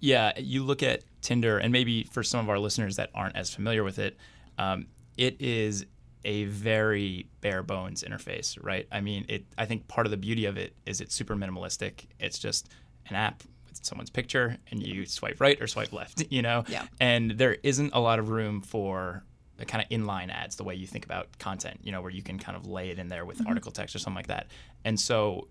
Yeah, 0.00 0.32
you 0.38 0.62
look 0.62 0.82
at 0.82 1.04
Tinder, 1.20 1.58
and 1.58 1.72
maybe 1.72 2.04
for 2.04 2.22
some 2.22 2.40
of 2.40 2.48
our 2.48 2.58
listeners 2.58 2.96
that 2.96 3.10
aren't 3.14 3.36
as 3.36 3.54
familiar 3.54 3.84
with 3.84 3.98
it, 3.98 4.16
um, 4.58 4.86
it 5.16 5.40
is 5.40 5.86
a 6.24 6.44
very 6.44 7.26
bare 7.40 7.62
bones 7.62 8.04
interface, 8.04 8.58
right? 8.62 8.86
I 8.92 9.00
mean, 9.00 9.24
it. 9.28 9.44
I 9.56 9.64
think 9.64 9.88
part 9.88 10.06
of 10.06 10.10
the 10.10 10.16
beauty 10.16 10.44
of 10.44 10.56
it 10.56 10.74
is 10.86 11.00
it's 11.00 11.14
super 11.14 11.34
minimalistic. 11.34 12.06
It's 12.18 12.38
just 12.38 12.68
an 13.08 13.16
app 13.16 13.42
someone's 13.82 14.10
picture, 14.10 14.56
and 14.70 14.82
you 14.82 15.06
swipe 15.06 15.40
right 15.40 15.60
or 15.60 15.66
swipe 15.66 15.92
left, 15.92 16.24
you 16.30 16.42
know. 16.42 16.64
Yeah. 16.68 16.86
And 17.00 17.32
there 17.32 17.56
isn't 17.62 17.92
a 17.94 18.00
lot 18.00 18.18
of 18.18 18.28
room 18.30 18.60
for 18.60 19.22
the 19.56 19.64
kind 19.66 19.84
of 19.84 19.90
inline 19.90 20.30
ads, 20.32 20.56
the 20.56 20.64
way 20.64 20.74
you 20.74 20.86
think 20.86 21.04
about 21.04 21.38
content, 21.38 21.80
you 21.82 21.92
know, 21.92 22.00
where 22.00 22.10
you 22.10 22.22
can 22.22 22.38
kind 22.38 22.56
of 22.56 22.66
lay 22.66 22.90
it 22.90 22.98
in 22.98 23.08
there 23.08 23.24
with 23.26 23.38
Mm-hmm. 23.38 23.48
article 23.48 23.72
text 23.72 23.94
or 23.94 23.98
something 23.98 24.16
like 24.16 24.28
that. 24.28 24.46
And 24.84 24.98
so, 24.98 25.48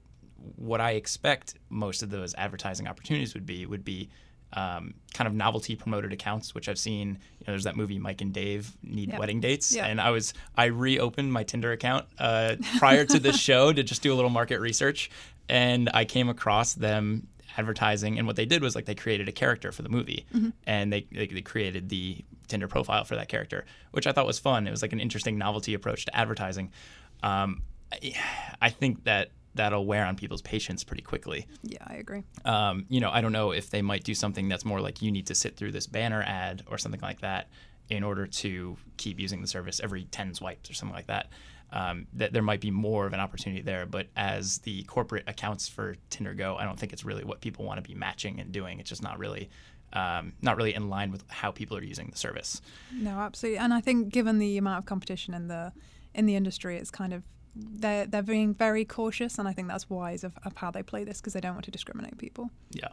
what 0.56 0.80
I 0.82 0.92
expect 0.92 1.56
most 1.70 2.02
of 2.02 2.10
those 2.10 2.34
advertising 2.36 2.88
opportunities 2.88 3.34
would 3.34 3.46
be 3.46 3.66
would 3.66 3.84
be 3.84 4.10
um, 4.54 4.96
kind 5.14 5.28
of 5.28 5.34
novelty 5.36 5.76
promoted 5.76 6.12
accounts, 6.12 6.56
which 6.56 6.68
I've 6.70 6.80
seen. 6.80 7.10
You 7.10 7.46
know, 7.46 7.54
there's 7.54 7.66
that 7.66 7.76
movie 7.76 8.00
Mike 8.00 8.22
and 8.22 8.34
Dave 8.34 8.72
need 8.82 9.10
Yeah. 9.10 9.20
wedding 9.20 9.42
dates, 9.42 9.76
Yeah. 9.76 9.86
and 9.86 10.02
I 10.02 10.10
was 10.10 10.34
I 10.58 10.66
reopened 10.66 11.32
my 11.32 11.44
Tinder 11.44 11.72
account 11.72 12.06
uh, 12.18 12.56
prior 12.80 13.06
to 13.06 13.20
this 13.20 13.38
show 13.50 13.72
to 13.74 13.84
just 13.84 14.02
do 14.02 14.12
a 14.12 14.16
little 14.16 14.32
market 14.32 14.60
research, 14.60 15.12
and 15.48 15.88
I 15.94 16.06
came 16.06 16.30
across 16.30 16.74
them 16.74 17.28
advertising 17.60 18.18
and 18.18 18.26
what 18.28 18.36
they 18.36 18.46
did 18.46 18.62
was 18.62 18.74
like 18.76 18.86
they 18.86 18.96
created 18.96 19.28
a 19.28 19.32
character 19.44 19.72
for 19.72 19.82
the 19.84 19.90
movie 19.98 20.26
and 20.66 20.92
they, 20.94 21.02
they 21.12 21.28
they 21.28 21.42
created 21.42 21.90
the 21.90 22.06
Tinder 22.48 22.68
profile 22.68 23.04
for 23.04 23.16
that 23.16 23.28
character 23.28 23.66
which 23.92 24.08
I 24.08 24.12
thought 24.14 24.26
was 24.34 24.40
fun 24.40 24.68
it 24.68 24.72
was 24.72 24.82
like 24.82 24.94
an 24.94 25.00
interesting 25.00 25.38
novelty 25.38 25.74
approach 25.74 26.06
to 26.06 26.16
advertising 26.16 26.72
um, 27.24 27.62
I, 27.92 28.14
I 28.62 28.70
think 28.70 29.04
that 29.04 29.32
that'll 29.56 29.86
wear 29.86 30.06
on 30.06 30.16
people's 30.16 30.42
patience 30.44 30.84
pretty 30.84 31.04
quickly 31.04 31.46
Yeah, 31.64 31.84
I 31.86 31.96
agree. 31.96 32.24
um, 32.46 32.86
you 32.88 33.00
know, 33.02 33.10
I 33.12 33.20
don't 33.22 33.34
know 33.34 33.52
if 33.52 33.70
they 33.70 33.82
might 33.82 34.04
do 34.04 34.14
something 34.14 34.48
that's 34.48 34.64
more 34.64 34.80
like 34.80 35.02
you 35.02 35.12
need 35.12 35.28
to 35.28 35.36
sit 35.36 35.58
through 35.58 35.72
this 35.74 35.88
banner 35.88 36.22
ad 36.26 36.64
or 36.68 36.78
something 36.78 37.02
like 37.02 37.22
that 37.22 37.50
in 37.90 38.04
order 38.04 38.26
to 38.28 38.78
keep 38.98 39.20
using 39.20 39.42
the 39.42 39.48
service 39.48 39.82
every 39.84 40.04
10 40.06 40.36
swipes 40.36 40.70
or 40.70 40.76
something 40.76 40.96
like 40.96 41.08
that. 41.08 41.26
Um, 41.72 42.08
that 42.14 42.34
there 42.34 42.42
might 42.42 42.62
be 42.62 42.72
more 42.72 43.06
of 43.06 43.14
an 43.14 43.20
opportunity 43.20 43.62
there, 43.62 43.86
but 43.86 44.08
as 44.16 44.58
the 44.60 44.82
corporate 44.84 45.26
accounts 45.28 45.68
for 45.68 45.98
Tinder 46.10 46.34
go, 46.34 46.56
I 46.56 46.64
don't 46.66 46.80
think 46.80 46.94
it's 46.94 47.06
really 47.06 47.24
what 47.24 47.42
people 47.42 47.64
want 47.64 47.78
to 47.78 47.88
be 47.88 47.94
matching 47.94 48.40
and 48.40 48.52
doing. 48.52 48.80
It's 48.80 48.90
just 48.90 49.04
not 49.04 49.20
really, 49.20 49.52
um, 49.94 50.34
not 50.42 50.58
really 50.58 50.74
in 50.74 50.90
line 50.90 51.12
with 51.12 51.24
how 51.28 51.52
people 51.52 51.78
are 51.78 51.84
using 51.84 52.08
the 52.10 52.18
service. 52.18 52.60
No, 52.92 53.20
absolutely. 53.20 53.60
And 53.60 53.72
I 53.72 53.82
think 53.82 54.10
given 54.10 54.40
the 54.40 54.58
amount 54.58 54.80
of 54.80 54.86
competition 54.86 55.36
in 55.36 55.48
the 55.48 55.72
in 56.16 56.26
the 56.26 56.36
industry, 56.36 56.78
it's 56.78 56.90
kind 56.90 57.14
of 57.14 57.22
they're 57.60 58.06
they're 58.06 58.22
being 58.22 58.54
very 58.54 58.86
cautious, 58.86 59.38
and 59.38 59.48
I 59.48 59.54
think 59.54 59.68
that's 59.68 59.90
wise 59.90 60.24
of, 60.24 60.38
of 60.44 60.56
how 60.56 60.72
they 60.72 60.84
play 60.84 61.04
this 61.04 61.20
because 61.20 61.34
they 61.34 61.42
don't 61.42 61.54
want 61.54 61.66
to 61.66 61.72
discriminate 61.72 62.18
people. 62.18 62.50
Yeah. 62.72 62.90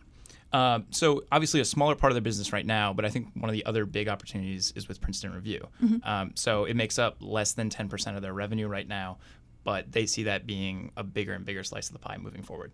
Um, 0.53 0.87
so 0.91 1.25
obviously 1.33 1.61
a 1.61 1.65
smaller 1.65 1.95
part 1.95 2.13
of 2.13 2.15
their 2.15 2.23
business 2.23 2.53
right 2.53 2.65
now, 2.65 2.93
but 2.93 3.05
I 3.05 3.11
think 3.11 3.29
one 3.35 3.51
of 3.51 3.53
the 3.53 3.67
other 3.67 3.85
big 3.85 4.09
opportunities 4.09 4.73
is 4.77 4.89
with 4.89 5.01
Princeton 5.01 5.35
Review. 5.35 5.67
Um, 6.05 6.33
so 6.35 6.65
it 6.65 6.75
makes 6.75 6.99
up 6.99 7.17
less 7.21 7.53
than 7.53 7.69
10% 7.69 8.17
of 8.17 8.23
their 8.23 8.33
revenue 8.33 8.69
right 8.69 8.87
now, 8.87 9.19
but 9.65 9.91
they 9.91 10.07
see 10.07 10.23
that 10.23 10.47
being 10.47 10.93
a 10.97 11.03
bigger 11.03 11.33
and 11.33 11.45
bigger 11.45 11.65
slice 11.65 11.89
of 11.89 11.95
the 11.95 11.99
pie 11.99 12.17
moving 12.17 12.43
forward. 12.43 12.73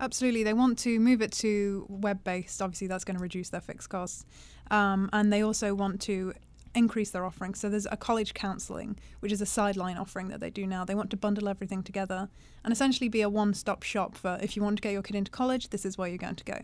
Absolutely, 0.00 0.42
they 0.42 0.52
want 0.52 0.78
to 0.80 1.00
move 1.00 1.22
it 1.22 1.32
to 1.32 1.86
web 1.88 2.22
based. 2.24 2.60
Obviously, 2.60 2.88
that's 2.88 3.04
going 3.04 3.16
to 3.16 3.22
reduce 3.22 3.50
their 3.50 3.60
fixed 3.60 3.88
costs, 3.88 4.26
um, 4.70 5.08
and 5.12 5.32
they 5.32 5.42
also 5.42 5.72
want 5.74 6.00
to 6.02 6.34
increase 6.74 7.10
their 7.10 7.24
offering. 7.24 7.54
So 7.54 7.68
there's 7.68 7.86
a 7.90 7.96
college 7.96 8.34
counselling, 8.34 8.98
which 9.20 9.32
is 9.32 9.40
a 9.40 9.46
sideline 9.46 9.96
offering 9.96 10.28
that 10.28 10.40
they 10.40 10.50
do 10.50 10.66
now. 10.66 10.84
They 10.84 10.94
want 10.94 11.10
to 11.10 11.16
bundle 11.16 11.48
everything 11.48 11.82
together 11.82 12.28
and 12.62 12.72
essentially 12.72 13.08
be 13.08 13.22
a 13.22 13.28
one 13.28 13.54
stop 13.54 13.82
shop 13.82 14.16
for 14.16 14.38
if 14.42 14.56
you 14.56 14.62
want 14.62 14.76
to 14.76 14.82
get 14.82 14.92
your 14.92 15.02
kid 15.02 15.16
into 15.16 15.30
college, 15.30 15.70
this 15.70 15.84
is 15.84 15.96
where 15.96 16.08
you're 16.08 16.18
going 16.18 16.36
to 16.36 16.44
go. 16.44 16.60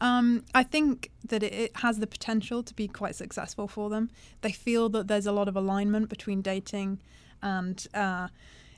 Um, 0.00 0.44
I 0.54 0.62
think 0.62 1.10
that 1.28 1.42
it, 1.42 1.76
has 1.76 1.98
the 1.98 2.06
potential 2.06 2.62
to 2.62 2.74
be 2.74 2.88
quite 2.88 3.14
successful 3.14 3.68
for 3.68 3.90
them. 3.90 4.10
They 4.40 4.52
feel 4.52 4.88
that 4.90 5.08
there's 5.08 5.26
a 5.26 5.32
lot 5.32 5.46
of 5.46 5.56
alignment 5.56 6.08
between 6.08 6.40
dating 6.40 7.00
and 7.42 7.86
uh, 7.94 8.28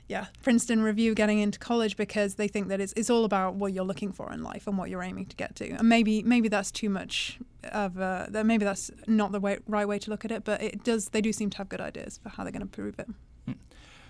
yeah, 0.07 0.27
Princeton 0.41 0.83
Review 0.83 1.15
getting 1.15 1.39
into 1.39 1.57
college 1.57 1.95
because 1.95 2.35
they 2.35 2.47
think 2.47 2.67
that 2.67 2.81
it's, 2.81 2.93
it's 2.97 3.09
all 3.09 3.25
about 3.25 3.55
what 3.55 3.73
you're 3.73 3.85
looking 3.85 4.11
for 4.11 4.31
in 4.31 4.43
life 4.43 4.67
and 4.67 4.77
what 4.77 4.89
you're 4.89 5.03
aiming 5.03 5.27
to 5.27 5.35
get 5.35 5.55
to. 5.57 5.69
And 5.69 5.87
maybe 5.87 6.23
maybe 6.23 6.49
that's 6.49 6.71
too 6.71 6.89
much 6.89 7.39
of 7.71 7.97
a, 7.97 8.29
maybe 8.43 8.65
that's 8.65 8.91
not 9.07 9.31
the 9.31 9.39
way, 9.39 9.59
right 9.67 9.87
way 9.87 9.99
to 9.99 10.09
look 10.09 10.25
at 10.25 10.31
it, 10.31 10.43
but 10.43 10.61
it 10.61 10.83
does 10.83 11.09
they 11.09 11.21
do 11.21 11.31
seem 11.31 11.49
to 11.51 11.57
have 11.57 11.69
good 11.69 11.81
ideas 11.81 12.19
for 12.21 12.29
how 12.29 12.43
they're 12.43 12.51
going 12.51 12.61
to 12.61 12.67
prove 12.67 12.99
it. 12.99 13.09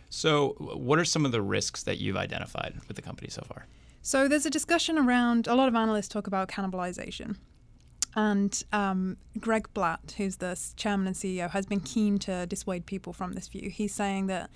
So 0.10 0.50
what 0.60 1.00
are 1.00 1.06
some 1.06 1.26
of 1.26 1.32
the 1.32 1.42
risks 1.42 1.82
that 1.84 1.98
you've 1.98 2.18
identified 2.18 2.76
with 2.88 2.96
the 2.96 3.02
company 3.02 3.32
so 3.32 3.42
far? 3.48 3.66
So 4.04 4.28
there's 4.28 4.46
a 4.46 4.50
discussion 4.52 5.00
around 5.00 5.48
a 5.48 5.56
lot 5.56 5.68
of 5.68 5.74
analysts 5.74 6.08
talk 6.08 6.28
about 6.28 6.50
cannibalization. 6.50 7.38
And 8.16 8.64
um, 8.72 9.18
Greg 9.40 9.68
Blatt, 9.74 10.14
who's 10.18 10.36
the 10.36 10.60
chairman 10.76 11.08
and 11.08 11.16
CEO, 11.16 11.50
has 11.50 11.66
been 11.66 11.80
keen 11.80 12.20
to 12.20 12.46
dissuade 12.46 12.86
people 12.86 13.12
from 13.12 13.34
this 13.34 13.48
view. 13.48 13.72
He's 13.72 13.92
saying 13.92 14.28
that 14.28 14.52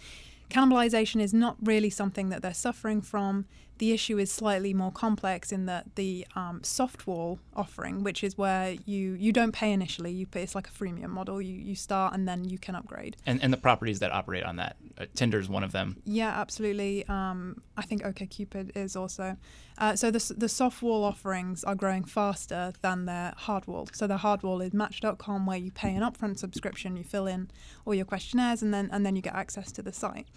cannibalization 0.50 1.22
is 1.22 1.34
not 1.34 1.58
really 1.62 1.90
something 1.90 2.30
that 2.30 2.42
they're 2.42 2.54
suffering 2.54 3.02
from. 3.02 3.46
The 3.78 3.92
issue 3.92 4.18
is 4.18 4.32
slightly 4.32 4.74
more 4.74 4.92
complex 4.92 5.52
in 5.52 5.66
that 5.68 5.96
the 5.96 6.26
um, 6.36 6.62
soft 6.64 7.06
wall 7.06 7.40
offering, 7.56 8.04
which 8.04 8.24
is 8.24 8.38
where 8.38 8.76
you, 8.86 9.14
you 9.14 9.32
don't 9.32 9.52
pay 9.52 9.72
initially, 9.72 10.12
you 10.12 10.26
pay, 10.26 10.44
it's 10.44 10.56
like 10.56 10.68
a 10.68 10.72
freemium 10.72 11.10
model. 11.10 11.42
You, 11.42 11.54
you 11.54 11.76
start 11.76 12.14
and 12.14 12.28
then 12.28 12.46
you 12.46 12.58
can 12.58 12.76
upgrade. 12.76 13.18
And, 13.26 13.42
and 13.44 13.54
the 13.54 13.58
properties 13.58 14.00
that 14.00 14.12
operate 14.12 14.44
on 14.44 14.56
that. 14.56 14.78
Uh, 14.98 15.06
Tinder 15.14 15.40
is 15.40 15.48
one 15.48 15.64
of 15.64 15.72
them. 15.72 15.98
Yeah, 16.06 16.30
absolutely. 16.30 17.06
Um, 17.08 17.62
I 17.76 17.84
think 17.84 18.04
OkCupid 18.04 18.76
is 18.76 18.96
also. 18.96 19.38
Uh, 19.78 19.96
so 19.96 20.10
the, 20.10 20.34
the 20.36 20.50
soft 20.50 20.82
wall 20.82 21.04
offerings 21.04 21.64
are 21.64 21.76
growing 21.76 22.04
faster 22.04 22.74
than 22.82 23.06
their 23.06 23.34
hard 23.38 23.68
wall. 23.68 23.88
So 23.94 24.08
the 24.08 24.18
hard 24.18 24.42
wall 24.42 24.62
is 24.62 24.74
Match.com, 24.74 25.46
where 25.46 25.58
you 25.58 25.72
pay 25.72 25.96
an 25.96 26.02
upfront 26.02 26.40
subscription, 26.40 26.98
you 26.98 27.04
fill 27.04 27.28
in 27.28 27.52
all 27.86 27.94
your 27.94 28.06
questionnaires, 28.06 28.64
and 28.64 28.74
then 28.74 28.90
and 28.92 29.06
then 29.06 29.16
you 29.16 29.22
get 29.22 29.36
access 29.36 29.72
to 29.74 29.84
the 29.84 29.94
site. 29.94 30.28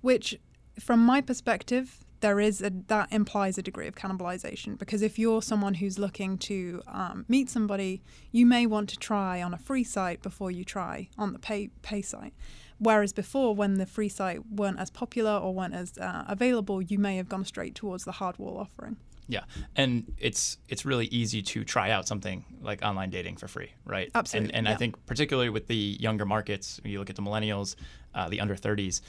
Which, 0.00 0.38
from 0.78 1.00
my 1.04 1.20
perspective, 1.20 2.04
there 2.20 2.40
is 2.40 2.60
a, 2.62 2.70
that 2.88 3.12
implies 3.12 3.58
a 3.58 3.62
degree 3.62 3.86
of 3.86 3.94
cannibalization 3.94 4.78
because 4.78 5.02
if 5.02 5.18
you're 5.18 5.42
someone 5.42 5.74
who's 5.74 5.98
looking 5.98 6.38
to 6.38 6.82
um, 6.88 7.24
meet 7.28 7.48
somebody, 7.48 8.02
you 8.32 8.46
may 8.46 8.66
want 8.66 8.88
to 8.90 8.98
try 8.98 9.42
on 9.42 9.54
a 9.54 9.58
free 9.58 9.84
site 9.84 10.22
before 10.22 10.50
you 10.50 10.64
try 10.64 11.08
on 11.16 11.32
the 11.32 11.38
pay 11.38 11.70
pay 11.82 12.02
site. 12.02 12.34
Whereas 12.78 13.12
before, 13.12 13.54
when 13.56 13.74
the 13.74 13.86
free 13.86 14.08
site 14.08 14.40
weren't 14.50 14.78
as 14.78 14.90
popular 14.90 15.32
or 15.32 15.52
weren't 15.52 15.74
as 15.74 15.98
uh, 15.98 16.24
available, 16.28 16.80
you 16.80 16.98
may 16.98 17.16
have 17.16 17.28
gone 17.28 17.44
straight 17.44 17.74
towards 17.74 18.04
the 18.04 18.12
hard 18.12 18.38
wall 18.38 18.56
offering. 18.56 18.96
Yeah, 19.26 19.42
and 19.76 20.10
it's 20.16 20.58
it's 20.68 20.86
really 20.86 21.06
easy 21.06 21.42
to 21.42 21.64
try 21.64 21.90
out 21.90 22.08
something 22.08 22.44
like 22.62 22.82
online 22.82 23.10
dating 23.10 23.36
for 23.36 23.46
free, 23.46 23.72
right? 23.84 24.10
Absolutely, 24.14 24.54
And, 24.54 24.66
and 24.66 24.74
I 24.74 24.76
think 24.76 25.04
particularly 25.06 25.50
with 25.50 25.66
the 25.66 25.96
younger 26.00 26.24
markets, 26.24 26.80
you 26.82 26.98
look 26.98 27.10
at 27.10 27.16
the 27.16 27.22
millennials, 27.22 27.76
uh, 28.14 28.28
the 28.28 28.40
under 28.40 28.56
30s, 28.56 29.02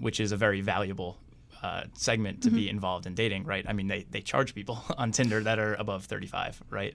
which 0.00 0.20
is 0.20 0.32
a 0.32 0.36
very 0.36 0.62
valuable 0.62 1.18
uh, 1.62 1.84
segment 1.94 2.42
to 2.42 2.48
Mm-hmm. 2.48 2.56
be 2.56 2.68
involved 2.68 3.06
in 3.06 3.14
dating, 3.14 3.44
right? 3.44 3.64
I 3.68 3.72
mean, 3.72 3.88
they, 3.88 4.04
they 4.10 4.20
charge 4.20 4.54
people 4.54 4.82
on 4.98 5.10
Tinder 5.12 5.40
that 5.42 5.58
are 5.58 5.74
above 5.74 6.04
35, 6.04 6.62
right? 6.70 6.94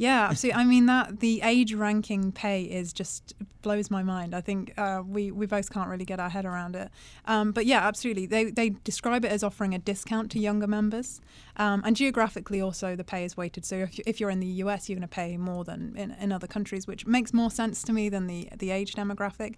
Yeah, 0.00 0.28
absolutely. 0.30 0.60
I 0.60 0.64
mean 0.64 0.86
that 0.86 1.18
the 1.18 1.40
age 1.42 1.74
ranking 1.74 2.30
pay 2.30 2.62
is 2.62 2.92
just 2.92 3.34
blows 3.62 3.90
my 3.90 4.04
mind. 4.04 4.32
I 4.32 4.40
think 4.40 4.72
uh, 4.78 5.02
we 5.04 5.32
we 5.32 5.44
both 5.44 5.72
can't 5.72 5.88
really 5.88 6.04
get 6.04 6.20
our 6.20 6.28
head 6.28 6.44
around 6.44 6.76
it. 6.76 6.88
Um, 7.24 7.50
but 7.50 7.66
yeah, 7.66 7.80
absolutely. 7.84 8.26
They 8.26 8.52
they 8.52 8.68
describe 8.84 9.24
it 9.24 9.32
as 9.32 9.42
offering 9.42 9.74
a 9.74 9.78
discount 9.80 10.30
to 10.30 10.38
younger 10.38 10.68
members, 10.68 11.20
um, 11.56 11.82
and 11.84 11.96
geographically 11.96 12.60
also 12.60 12.94
the 12.94 13.02
pay 13.02 13.24
is 13.24 13.36
weighted. 13.36 13.64
So 13.64 13.74
if 13.78 13.98
you, 13.98 14.04
if 14.06 14.20
you're 14.20 14.30
in 14.30 14.38
the 14.38 14.62
US, 14.62 14.88
you're 14.88 14.94
going 14.96 15.08
to 15.08 15.12
pay 15.12 15.36
more 15.36 15.64
than 15.64 15.96
in, 15.96 16.12
in 16.12 16.30
other 16.30 16.46
countries, 16.46 16.86
which 16.86 17.04
makes 17.04 17.34
more 17.34 17.50
sense 17.50 17.82
to 17.82 17.92
me 17.92 18.08
than 18.08 18.28
the 18.28 18.48
the 18.56 18.70
age 18.70 18.94
demographic. 18.94 19.56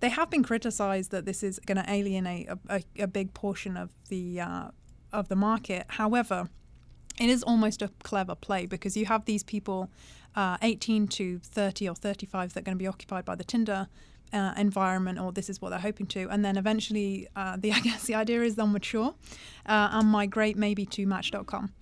They 0.00 0.08
have 0.10 0.30
been 0.30 0.42
criticised 0.42 1.10
that 1.10 1.24
this 1.24 1.42
is 1.42 1.58
going 1.60 1.82
to 1.82 1.90
alienate 1.90 2.48
a, 2.48 2.58
a, 2.68 3.02
a 3.02 3.06
big 3.06 3.34
portion 3.34 3.76
of 3.76 3.90
the 4.08 4.40
uh, 4.40 4.68
of 5.12 5.28
the 5.28 5.36
market. 5.36 5.86
However 5.88 6.48
it 7.20 7.28
is 7.28 7.42
almost 7.42 7.82
a 7.82 7.90
clever 8.02 8.34
play 8.34 8.66
because 8.66 8.96
you 8.96 9.06
have 9.06 9.24
these 9.24 9.42
people, 9.42 9.90
uh, 10.36 10.56
18 10.62 11.08
to 11.08 11.38
30 11.40 11.88
or 11.88 11.94
35, 11.94 12.52
that 12.52 12.60
are 12.60 12.62
going 12.62 12.76
to 12.76 12.78
be 12.78 12.86
occupied 12.86 13.24
by 13.24 13.34
the 13.34 13.44
Tinder 13.44 13.88
uh, 14.32 14.52
environment, 14.56 15.18
or 15.18 15.32
this 15.32 15.48
is 15.48 15.60
what 15.60 15.70
they're 15.70 15.78
hoping 15.78 16.06
to, 16.06 16.28
and 16.28 16.44
then 16.44 16.56
eventually, 16.56 17.26
uh, 17.34 17.56
the 17.56 17.72
I 17.78 17.80
guess 17.80 18.04
the 18.04 18.14
idea 18.14 18.42
is 18.42 18.54
they'll 18.54 18.66
mature 18.66 19.14
uh, 19.66 19.88
and 19.92 20.08
migrate 20.08 20.56
maybe 20.56 20.86
to 20.86 21.06
Match.com. 21.06 21.72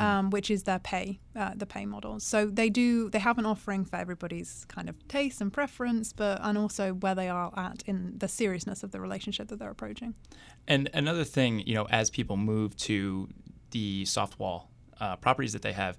Um, 0.00 0.30
which 0.30 0.50
is 0.50 0.64
their 0.64 0.80
pay, 0.80 1.20
uh, 1.36 1.52
the 1.54 1.66
pay 1.66 1.86
model. 1.86 2.18
So 2.18 2.46
they 2.46 2.68
do, 2.68 3.08
they 3.10 3.20
have 3.20 3.38
an 3.38 3.46
offering 3.46 3.84
for 3.84 3.94
everybody's 3.94 4.64
kind 4.66 4.88
of 4.88 4.96
taste 5.06 5.40
and 5.40 5.52
preference, 5.52 6.12
but 6.12 6.40
and 6.42 6.58
also 6.58 6.94
where 6.94 7.14
they 7.14 7.28
are 7.28 7.52
at 7.56 7.82
in 7.86 8.14
the 8.18 8.26
seriousness 8.26 8.82
of 8.82 8.90
the 8.90 9.00
relationship 9.00 9.46
that 9.48 9.60
they're 9.60 9.70
approaching. 9.70 10.14
And 10.66 10.90
another 10.94 11.22
thing, 11.22 11.60
you 11.60 11.74
know, 11.74 11.86
as 11.90 12.10
people 12.10 12.36
move 12.36 12.76
to 12.78 13.28
the 13.70 14.04
soft 14.04 14.38
wall 14.40 14.68
uh, 15.00 15.14
properties 15.16 15.52
that 15.52 15.62
they 15.62 15.72
have, 15.72 15.96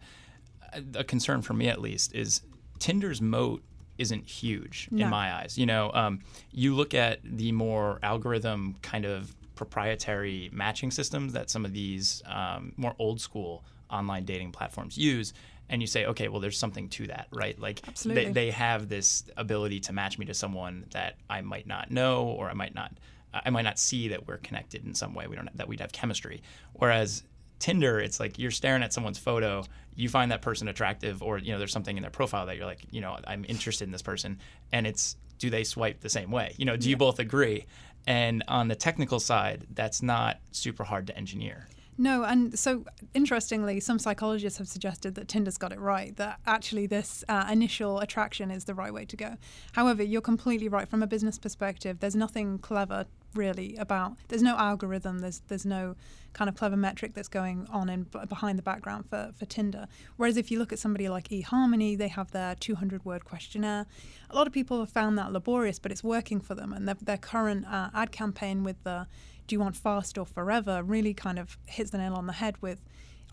a 0.95 1.03
concern 1.05 1.41
for 1.41 1.53
me 1.53 1.69
at 1.69 1.79
least 1.79 2.13
is 2.13 2.41
Tinder's 2.79 3.21
moat 3.21 3.63
isn't 3.97 4.25
huge 4.27 4.89
No. 4.91 5.05
in 5.05 5.09
my 5.09 5.33
eyes. 5.35 5.57
You 5.57 5.67
know, 5.67 5.89
um, 5.93 6.19
you 6.51 6.75
look 6.75 6.93
at 6.93 7.19
the 7.23 7.53
more 7.53 7.99
algorithm 8.03 8.75
kind 8.81 9.05
of 9.05 9.33
proprietary 9.55 10.49
matching 10.51 10.91
systems 10.91 11.31
that 11.31 11.49
some 11.49 11.63
of 11.63 11.71
these 11.71 12.21
um, 12.25 12.73
more 12.75 12.93
old 12.99 13.21
school 13.21 13.63
online 13.89 14.25
dating 14.25 14.51
platforms 14.51 14.97
use 14.97 15.33
and 15.69 15.81
you 15.81 15.87
say 15.87 16.05
okay 16.05 16.27
well 16.27 16.39
there's 16.39 16.57
something 16.57 16.89
to 16.89 17.07
that 17.07 17.27
right? 17.31 17.59
Like 17.59 17.81
Absolutely. 17.87 18.25
they, 18.25 18.31
they 18.31 18.51
have 18.51 18.89
this 18.89 19.23
ability 19.37 19.79
to 19.81 19.93
match 19.93 20.17
me 20.17 20.25
to 20.25 20.33
someone 20.33 20.85
that 20.91 21.15
i 21.29 21.41
might 21.41 21.67
not 21.67 21.91
know 21.91 22.25
or 22.25 22.49
i 22.49 22.53
might 22.53 22.75
not 22.75 22.91
i 23.33 23.49
might 23.49 23.63
not 23.63 23.79
see 23.79 24.09
that 24.09 24.27
we're 24.27 24.37
connected 24.37 24.85
in 24.85 24.93
some 24.93 25.13
way. 25.13 25.27
We 25.27 25.35
don't 25.35 25.55
that 25.57 25.67
we'd 25.67 25.79
have 25.81 25.91
chemistry. 25.91 26.41
Whereas 26.73 27.23
tinder 27.57 27.99
it's 27.99 28.19
like 28.19 28.37
you're 28.37 28.51
staring 28.51 28.83
at 28.83 28.91
someone's 28.91 29.17
photo 29.17 29.63
you 29.95 30.09
find 30.09 30.29
that 30.29 30.41
person 30.41 30.67
attractive 30.67 31.23
or 31.23 31.37
you 31.37 31.53
know 31.53 31.57
there's 31.57 31.71
something 31.71 31.95
in 31.95 32.01
their 32.01 32.11
profile 32.11 32.45
that 32.45 32.57
you're 32.57 32.65
like 32.65 32.81
you 32.91 32.99
know 32.99 33.17
i'm 33.27 33.45
interested 33.47 33.85
in 33.85 33.93
this 33.93 34.01
person 34.01 34.37
and 34.73 34.85
it's 34.85 35.15
do 35.39 35.49
they 35.49 35.63
swipe 35.63 35.99
the 36.01 36.09
same 36.09 36.31
way? 36.31 36.53
You 36.57 36.65
know 36.65 36.77
do 36.77 36.89
you 36.89 36.97
both 36.97 37.19
agree? 37.19 37.65
And 38.07 38.43
on 38.47 38.67
the 38.67 38.75
technical 38.75 39.19
side 39.19 39.65
that's 39.73 40.01
not 40.01 40.39
super 40.51 40.83
hard 40.83 41.07
to 41.07 41.17
engineer 41.17 41.67
No, 41.97 42.23
and 42.23 42.57
so 42.59 42.83
interestingly, 43.13 43.79
some 43.79 43.99
psychologists 43.99 44.57
have 44.57 44.67
suggested 44.67 45.15
that 45.15 45.29
Tinder's 45.29 45.57
got 45.57 45.71
it 45.71 45.79
right, 45.79 46.15
that 46.17 46.39
actually 46.45 46.87
this 46.87 47.23
uh, 47.29 47.47
initial 47.49 47.99
attraction 47.99 48.51
is 48.51 48.65
the 48.65 48.73
right 48.73 48.93
way 48.93 49.05
to 49.05 49.15
go. 49.15 49.37
However, 49.73 50.03
you're 50.03 50.21
completely 50.21 50.67
right. 50.67 50.89
From 50.89 51.01
a 51.01 51.07
business 51.07 51.39
perspective, 51.39 51.99
there's 52.01 52.15
nothing 52.15 52.59
clever 52.59 53.05
really 53.33 53.75
about, 53.77 54.15
there's 54.27 54.41
no 54.41 54.57
algorithm, 54.57 55.19
there's, 55.19 55.41
there's 55.47 55.65
no 55.65 55.95
kind 56.33 56.49
of 56.49 56.55
clever 56.55 56.75
metric 56.75 57.13
that's 57.13 57.27
going 57.27 57.67
on 57.71 57.89
in 57.89 58.03
behind 58.27 58.57
the 58.57 58.63
background 58.63 59.05
for, 59.09 59.31
for 59.37 59.45
Tinder. 59.45 59.87
Whereas 60.17 60.37
if 60.37 60.51
you 60.51 60.59
look 60.59 60.73
at 60.73 60.79
somebody 60.79 61.07
like 61.07 61.29
eHarmony, 61.29 61.97
they 61.97 62.09
have 62.09 62.31
their 62.31 62.55
200 62.55 63.05
word 63.05 63.25
questionnaire. 63.25 63.85
A 64.29 64.35
lot 64.35 64.47
of 64.47 64.53
people 64.53 64.79
have 64.79 64.89
found 64.89 65.17
that 65.17 65.31
laborious, 65.31 65.79
but 65.79 65.91
it's 65.91 66.03
working 66.03 66.41
for 66.41 66.55
them. 66.55 66.73
And 66.73 66.87
their, 66.87 66.95
their 67.01 67.17
current 67.17 67.65
uh, 67.65 67.89
ad 67.93 68.11
campaign 68.11 68.63
with 68.63 68.83
the 68.83 69.07
do 69.47 69.55
you 69.55 69.59
want 69.59 69.75
fast 69.75 70.17
or 70.17 70.25
forever 70.25 70.83
really 70.83 71.13
kind 71.13 71.39
of 71.39 71.57
hits 71.65 71.91
the 71.91 71.97
nail 71.97 72.13
on 72.13 72.27
the 72.27 72.33
head 72.33 72.55
with 72.61 72.81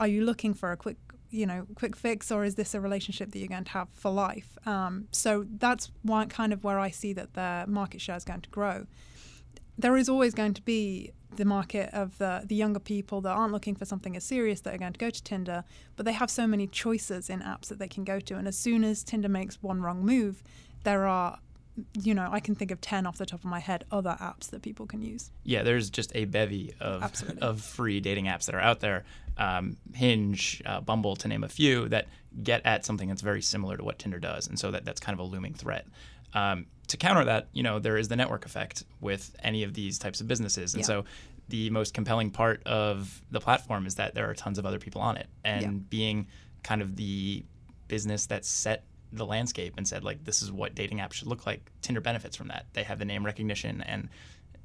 are 0.01 0.09
you 0.09 0.25
looking 0.25 0.55
for 0.55 0.73
a 0.73 0.77
quick 0.77 0.97
you 1.31 1.47
know 1.47 1.67
quick 1.75 1.97
fix 1.97 2.31
or 2.31 2.45
is 2.45 2.57
this 2.57 2.75
a 2.75 2.81
relationship 2.81 3.33
that 3.33 3.39
you're 3.39 3.49
going 3.49 3.65
to 3.65 3.71
have 3.71 3.89
for 3.93 4.11
life 4.11 4.57
um, 4.67 5.09
so 5.13 5.47
that's 5.59 5.91
kind 6.29 6.53
of 6.53 6.63
where 6.65 6.79
i 6.79 6.91
see 6.91 7.13
that 7.13 7.35
the 7.35 7.65
market 7.67 8.01
share 8.01 8.17
is 8.17 8.25
going 8.25 8.41
to 8.41 8.51
grow 8.51 8.87
there 9.79 9.97
is 9.97 10.09
always 10.09 10.35
going 10.35 10.55
to 10.55 10.63
be 10.63 11.13
the 11.37 11.45
market 11.45 11.89
of 11.93 12.19
the, 12.19 12.43
the 12.45 12.55
younger 12.55 12.79
people 12.79 13.21
that 13.23 13.31
aren't 13.31 13.53
looking 13.53 13.75
for 13.75 13.85
something 13.85 14.17
as 14.17 14.25
serious 14.25 14.61
that 14.61 14.75
are 14.75 14.79
going 14.79 14.93
to 14.93 14.99
go 14.99 15.11
to 15.11 15.23
Tinder, 15.23 15.65
but 15.97 16.05
they 16.05 16.13
have 16.13 16.31
so 16.31 16.47
many 16.47 16.67
choices 16.67 17.31
in 17.31 17.41
apps 17.41 17.69
that 17.69 17.79
they 17.79 17.89
can 17.89 18.05
go 18.05 18.21
to. 18.21 18.37
And 18.37 18.47
as 18.47 18.57
soon 18.57 18.85
as 18.85 19.03
Tinder 19.03 19.29
makes 19.29 19.63
one 19.63 19.81
wrong 19.81 20.05
move, 20.05 20.43
there 20.85 21.07
are 21.07 21.39
you 22.01 22.13
know, 22.15 22.29
I 22.31 22.41
can 22.41 22.55
think 22.55 22.71
of 22.71 22.81
10 22.81 23.07
off 23.07 23.17
the 23.19 23.27
top 23.27 23.41
of 23.41 23.47
my 23.47 23.59
head 23.61 23.85
other 23.91 24.17
apps 24.21 24.51
that 24.51 24.63
people 24.63 24.87
can 24.87 25.03
use. 25.03 25.31
Yeah, 25.45 25.63
there's 25.63 25.89
just 25.91 26.13
a 26.15 26.27
bevy 26.27 26.75
of, 26.81 27.03
Absolutely. 27.03 27.41
of 27.43 27.61
free 27.63 28.01
dating 28.01 28.27
apps 28.27 28.45
that 28.47 28.55
are 28.55 28.61
out 28.61 28.81
there, 28.81 29.05
um, 29.39 29.77
Hinge, 29.95 30.63
uh, 30.67 30.81
Bumble, 30.83 31.17
to 31.17 31.29
name 31.29 31.45
a 31.45 31.49
few, 31.49 31.89
that 31.89 32.09
get 32.43 32.61
at 32.67 32.85
something 32.85 33.09
that's 33.09 33.23
very 33.23 33.41
similar 33.43 33.77
to 33.79 33.85
what 33.85 33.99
Tinder 33.99 34.19
does. 34.19 34.47
And 34.49 34.59
so 34.59 34.71
that, 34.71 34.85
that's 34.85 35.01
kind 35.01 35.15
of 35.19 35.21
a 35.21 35.29
looming 35.29 35.55
threat. 35.55 35.87
Um, 36.35 36.67
to 36.89 36.97
counter 36.99 37.25
that, 37.25 37.49
you 37.53 37.63
know, 37.63 37.79
there 37.79 37.97
is 37.97 38.09
the 38.09 38.17
network 38.17 38.45
effect 38.45 38.85
with 39.01 39.35
any 39.43 39.63
of 39.63 39.73
these 39.73 39.99
types 39.99 40.21
of 40.21 40.29
businesses. 40.29 40.75
And 40.75 40.81
Yeah. 40.83 40.87
so 40.87 41.05
the 41.49 41.71
most 41.71 41.95
compelling 41.95 42.31
part 42.31 42.63
of 42.67 43.23
the 43.31 43.41
platform 43.41 43.87
is 43.87 43.95
that 43.97 44.15
there 44.15 44.29
are 44.29 44.35
tons 44.35 44.59
of 44.59 44.67
other 44.67 44.79
people 44.79 45.01
on 45.01 45.17
it. 45.17 45.27
And 45.45 45.63
Yeah. 45.63 45.71
being 45.89 46.27
kind 46.63 46.83
of 46.83 46.97
the 46.97 47.45
business 47.89 48.27
that 48.27 48.45
set 48.45 48.85
the 49.13 49.27
landscape 49.27 49.75
and 49.77 49.87
said 49.87 50.05
like 50.05 50.25
this 50.25 50.43
is 50.43 50.51
what 50.51 50.75
dating 50.75 50.99
apps 50.99 51.13
should 51.15 51.29
look 51.29 51.47
like. 51.47 51.71
Tinder 51.83 52.01
benefits 52.01 52.37
from 52.37 52.49
that. 52.49 52.67
They 52.73 52.83
have 52.83 52.99
the 52.99 53.05
name 53.05 53.25
recognition 53.25 53.83
and 53.83 54.09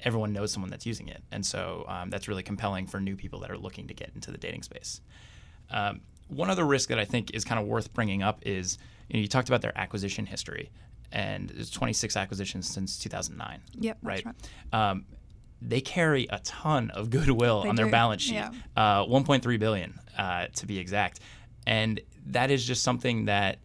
everyone 0.01 0.31
knows 0.31 0.51
someone 0.51 0.69
that's 0.69 0.85
using 0.85 1.07
it. 1.07 1.23
And 1.31 1.45
so 1.45 1.83
um, 1.87 2.09
that's 2.09 2.27
really 2.27 2.43
compelling 2.43 2.85
for 2.87 2.99
new 2.99 3.15
people 3.15 3.39
that 3.41 3.51
are 3.51 3.57
looking 3.57 3.87
to 3.87 3.93
get 3.93 4.11
into 4.15 4.31
the 4.31 4.37
dating 4.37 4.63
space. 4.63 5.01
Um, 5.71 6.01
one 6.29 6.49
other 6.49 6.65
risk 6.65 6.89
that 6.89 6.99
i 6.99 7.05
think 7.05 7.31
is 7.33 7.45
kind 7.45 7.57
of 7.59 7.65
worth 7.67 7.93
bringing 7.93 8.21
up 8.21 8.41
is 8.45 8.77
you, 9.09 9.15
know, 9.15 9.21
you 9.21 9.27
talked 9.29 9.47
about 9.47 9.61
their 9.61 9.77
acquisition 9.77 10.25
history 10.25 10.69
and 11.11 11.49
there's 11.49 11.69
26 11.69 12.17
acquisitions 12.17 12.67
since 12.67 12.99
2009 12.99 13.61
Yep, 13.79 13.97
right, 14.03 14.25
right. 14.25 14.35
Um, 14.91 15.05
they 15.61 15.79
carry 15.81 16.27
a 16.29 16.39
ton 16.39 16.89
of 16.91 17.09
goodwill 17.09 17.63
They 17.63 17.69
on 17.69 17.75
their 17.75 17.85
do, 17.85 17.91
balance 17.91 18.21
sheet. 18.23 18.35
yeah. 18.35 18.51
uh, 18.75 19.05
1.3 19.05 19.57
billion 19.59 19.97
uh, 20.17 20.47
to 20.55 20.65
be 20.65 20.77
exact. 20.77 21.21
And 21.65 21.99
that 22.27 22.51
is 22.51 22.63
just 22.65 22.83
something 22.83 23.25
that 23.25 23.57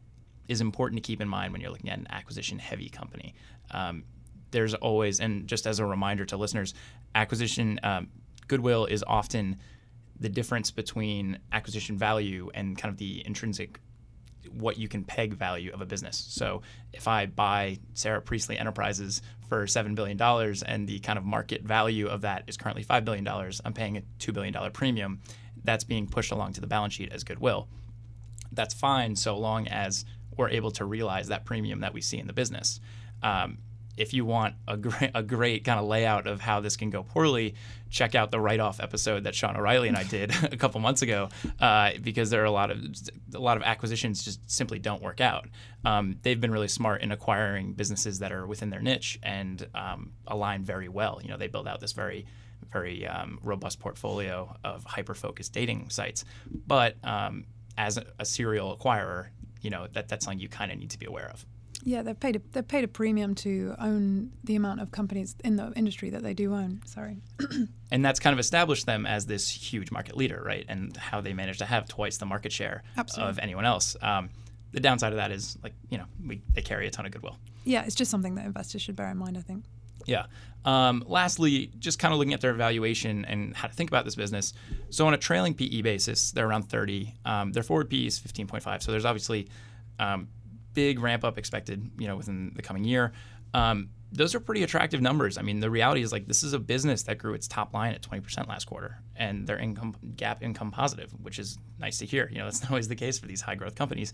is 0.52 0.60
important 0.60 1.02
to 1.02 1.06
keep 1.06 1.21
in 1.21 1.28
mind 1.28 1.52
when 1.52 1.60
you're 1.60 1.71
looking 1.71 1.91
at 1.91 1.99
an 1.99 2.06
acquisition 2.10 2.58
heavy 2.58 2.88
company 2.88 3.34
um, 3.73 4.04
there's 4.50 4.75
always 4.75 5.21
and 5.21 5.47
just 5.47 5.67
as 5.67 5.78
a 5.78 5.86
reminder 5.86 6.25
to 6.25 6.36
listeners 6.36 6.75
acquisition 7.15 7.80
um, 7.82 8.08
goodwill 8.47 8.86
is 8.86 9.02
often 9.06 9.56
the 10.21 10.28
difference 10.28 10.71
between 10.71 11.38
acquisition 11.52 11.99
value 11.99 12.50
and 12.54 12.78
kind 12.78 12.93
of 12.93 12.99
the 12.99 13.23
intrinsic 13.26 13.80
what 14.50 14.78
you 14.78 14.88
can 14.88 15.04
peg 15.04 15.34
value 15.34 15.73
of 15.73 15.80
a 15.80 15.86
business. 15.86 16.25
So 16.28 16.62
if 16.93 17.08
I 17.08 17.26
buy 17.26 17.78
Sarah 17.95 18.21
Priestley 18.21 18.58
Enterprises 18.58 19.23
for 19.49 19.65
$7 19.65 19.95
billion 19.95 20.21
and 20.67 20.88
the 20.88 20.99
kind 21.00 21.19
of 21.19 21.25
market 21.25 21.62
value 21.62 22.06
of 22.08 22.23
that 22.23 22.45
is 22.47 22.56
currently 22.56 22.84
$5 22.84 23.04
billion, 23.04 23.26
I'm 23.65 23.73
paying 23.73 23.97
a 23.97 24.02
$2 24.19 24.32
billion 24.32 24.54
premium. 24.73 25.21
That's 25.65 25.84
being 25.84 26.06
pushed 26.06 26.32
along 26.32 26.54
to 26.54 26.60
the 26.60 26.67
balance 26.67 26.95
sheet 26.95 27.12
as 27.12 27.25
goodwill. 27.25 27.69
That's 28.50 28.75
fine 28.75 29.17
so 29.17 29.36
long 29.36 29.69
as 29.69 30.04
we're 30.36 30.50
able 30.50 30.71
to 30.73 30.84
realize 30.84 31.28
that 31.28 31.45
premium 31.45 31.80
that 31.80 31.95
we 31.95 32.00
see 32.00 32.18
in 32.18 32.26
the 32.26 32.32
business. 32.32 32.80
Um, 33.23 33.58
if 33.97 34.14
you 34.14 34.25
want 34.25 34.54
a 34.66 34.76
great, 34.76 35.10
a 35.14 35.23
great 35.23 35.64
kind 35.64 35.78
of 35.78 35.86
layout 35.86 36.26
of 36.26 36.40
how 36.40 36.60
this 36.60 36.76
can 36.76 36.90
go 36.90 37.02
poorly, 37.02 37.54
check 37.90 38.14
out 38.14 38.30
the 38.30 38.40
write-off 38.40 38.80
episode 38.80 39.25
that 39.25 39.34
Sean 39.34 39.56
O'Reilly 39.56 39.88
and 39.88 39.97
I 39.97 40.04
did 40.04 40.32
a 40.52 40.56
couple 40.56 40.80
months 40.80 41.02
ago, 41.02 41.28
uh, 41.60 41.92
because 42.02 42.30
there 42.30 42.42
are 42.42 42.47
a 42.47 42.50
lot 42.50 42.71
of 42.71 42.78
a 43.34 43.38
lot 43.38 43.56
of 43.56 43.62
acquisitions 43.62 44.25
just 44.25 44.50
simply 44.50 44.78
don't 44.78 45.02
work 45.02 45.21
out. 45.21 45.49
Um, 45.84 46.16
they've 46.23 46.40
been 46.40 46.52
really 46.52 46.68
smart 46.68 47.02
in 47.02 47.12
acquiring 47.12 47.75
businesses 47.75 48.18
that 48.21 48.32
are 48.32 48.47
within 48.47 48.71
their 48.71 48.80
niche 48.80 49.18
and 49.23 49.66
um, 49.75 50.12
align 50.26 50.64
very 50.64 50.88
well. 50.88 51.21
You 51.23 51.28
know, 51.28 51.36
they 51.36 51.49
build 51.49 51.68
out 51.68 51.80
this 51.80 51.92
very 51.92 52.26
very 52.73 53.06
um, 53.06 53.38
robust 53.42 53.80
portfolio 53.80 54.56
of 54.64 54.84
hyper-focused 54.84 55.52
dating 55.52 55.90
sites, 55.90 56.25
but 56.66 56.97
um, 57.04 57.45
as 57.76 57.99
a, 57.99 58.06
a 58.18 58.25
serial 58.25 58.75
acquirer, 58.75 59.26
you 59.62 59.70
know 59.70 59.86
that 59.92 60.08
that's 60.08 60.25
something 60.25 60.40
you 60.40 60.48
kind 60.48 60.70
of 60.70 60.78
need 60.78 60.90
to 60.90 60.98
be 60.98 61.06
aware 61.06 61.28
of. 61.32 61.46
Yeah, 61.84 62.02
they've 62.02 62.18
paid 62.18 62.36
a, 62.36 62.42
they've 62.52 62.66
paid 62.66 62.84
a 62.84 62.88
premium 62.88 63.34
to 63.36 63.75
own 63.80 64.30
the 64.44 64.54
amount 64.54 64.80
of 64.80 64.92
companies 64.92 65.34
in 65.42 65.56
the 65.56 65.72
industry 65.75 66.10
that 66.10 66.22
they 66.22 66.34
do 66.34 66.54
own. 66.54 66.80
Sorry. 66.84 67.16
and 67.90 68.04
that's 68.04 68.20
kind 68.20 68.32
of 68.32 68.38
established 68.38 68.86
them 68.86 69.04
as 69.04 69.26
this 69.26 69.48
huge 69.48 69.90
market 69.90 70.16
leader, 70.16 70.40
right? 70.44 70.64
And 70.68 70.96
how 70.96 71.20
they 71.20 71.32
managed 71.32 71.58
to 71.58 71.64
have 71.64 71.88
twice 71.88 72.18
the 72.18 72.26
market 72.26 72.52
share 72.52 72.84
Absolutely. 72.96 73.30
of 73.30 73.38
anyone 73.40 73.64
else. 73.64 73.96
Um, 74.00 74.30
the 74.70 74.80
downside 74.80 75.12
of 75.12 75.16
that 75.16 75.32
is, 75.32 75.58
like, 75.62 75.75
you 75.90 75.98
know, 75.98 76.04
we, 76.25 76.40
they 76.54 76.62
carry 76.62 76.86
a 76.86 76.90
ton 76.90 77.04
of 77.04 77.12
goodwill. 77.12 77.36
Yeah, 77.64 77.84
it's 77.84 77.94
just 77.94 78.10
something 78.10 78.36
that 78.36 78.46
investors 78.46 78.82
should 78.82 78.96
bear 78.96 79.10
in 79.10 79.18
mind. 79.18 79.36
I 79.36 79.42
think. 79.42 79.64
Yeah. 80.06 80.26
Um, 80.65 81.04
lastly, 81.06 81.73
just 81.78 81.99
kind 81.99 82.12
of 82.12 82.19
looking 82.19 82.34
at 82.34 82.41
their 82.41 82.52
valuation 82.52 83.25
and 83.25 83.54
how 83.54 83.69
to 83.69 83.75
think 83.75 83.91
about 83.91 84.04
this 84.04 84.15
business. 84.15 84.54
So 84.91 85.06
on 85.06 85.15
a 85.15 85.19
trailing 85.19 85.54
PE 85.54 85.82
basis, 85.82 86.30
they're 86.30 86.47
around 86.47 86.65
30. 86.65 87.15
Um, 87.25 87.52
their 87.52 87.62
forward 87.62 87.91
PE 87.91 88.06
is 88.06 88.21
15.5. 88.21 88.82
So 88.82 88.93
there's 88.93 89.04
obviously 89.04 89.49
um, 89.99 90.28
big 90.75 91.00
ramp 91.00 91.25
up 91.25 91.38
expected, 91.38 91.91
you 91.99 92.06
know, 92.06 92.17
within 92.17 92.52
the 92.54 92.62
coming 92.62 92.84
year. 92.84 93.12
Um, 93.54 93.91
those 94.12 94.34
are 94.34 94.41
pretty 94.41 94.62
attractive 94.62 95.00
numbers. 95.00 95.38
I 95.38 95.43
mean, 95.43 95.60
the 95.60 95.71
reality 95.71 96.02
is 96.02 96.12
like 96.12 96.26
this 96.26 96.43
is 96.43 96.52
a 96.52 96.58
business 96.58 97.02
that 97.04 97.19
grew 97.19 97.32
its 97.32 97.49
top 97.49 97.73
line 97.73 97.95
at 97.95 98.02
20% 98.02 98.47
last 98.47 98.67
quarter, 98.67 98.99
and 99.17 99.47
their 99.47 99.58
income 99.58 99.95
GAAP 100.17 100.43
income 100.43 100.71
positive, 100.71 101.10
which 101.23 101.38
is 101.38 101.58
nice 101.78 101.99
to 101.99 102.06
hear. 102.06 102.28
You 102.30 102.38
know, 102.38 102.45
that's 102.47 102.62
not 102.62 102.71
always 102.71 102.88
the 102.88 102.95
case 102.95 103.19
for 103.19 103.26
these 103.26 103.41
high 103.41 103.54
growth 103.54 103.75
companies. 103.75 104.12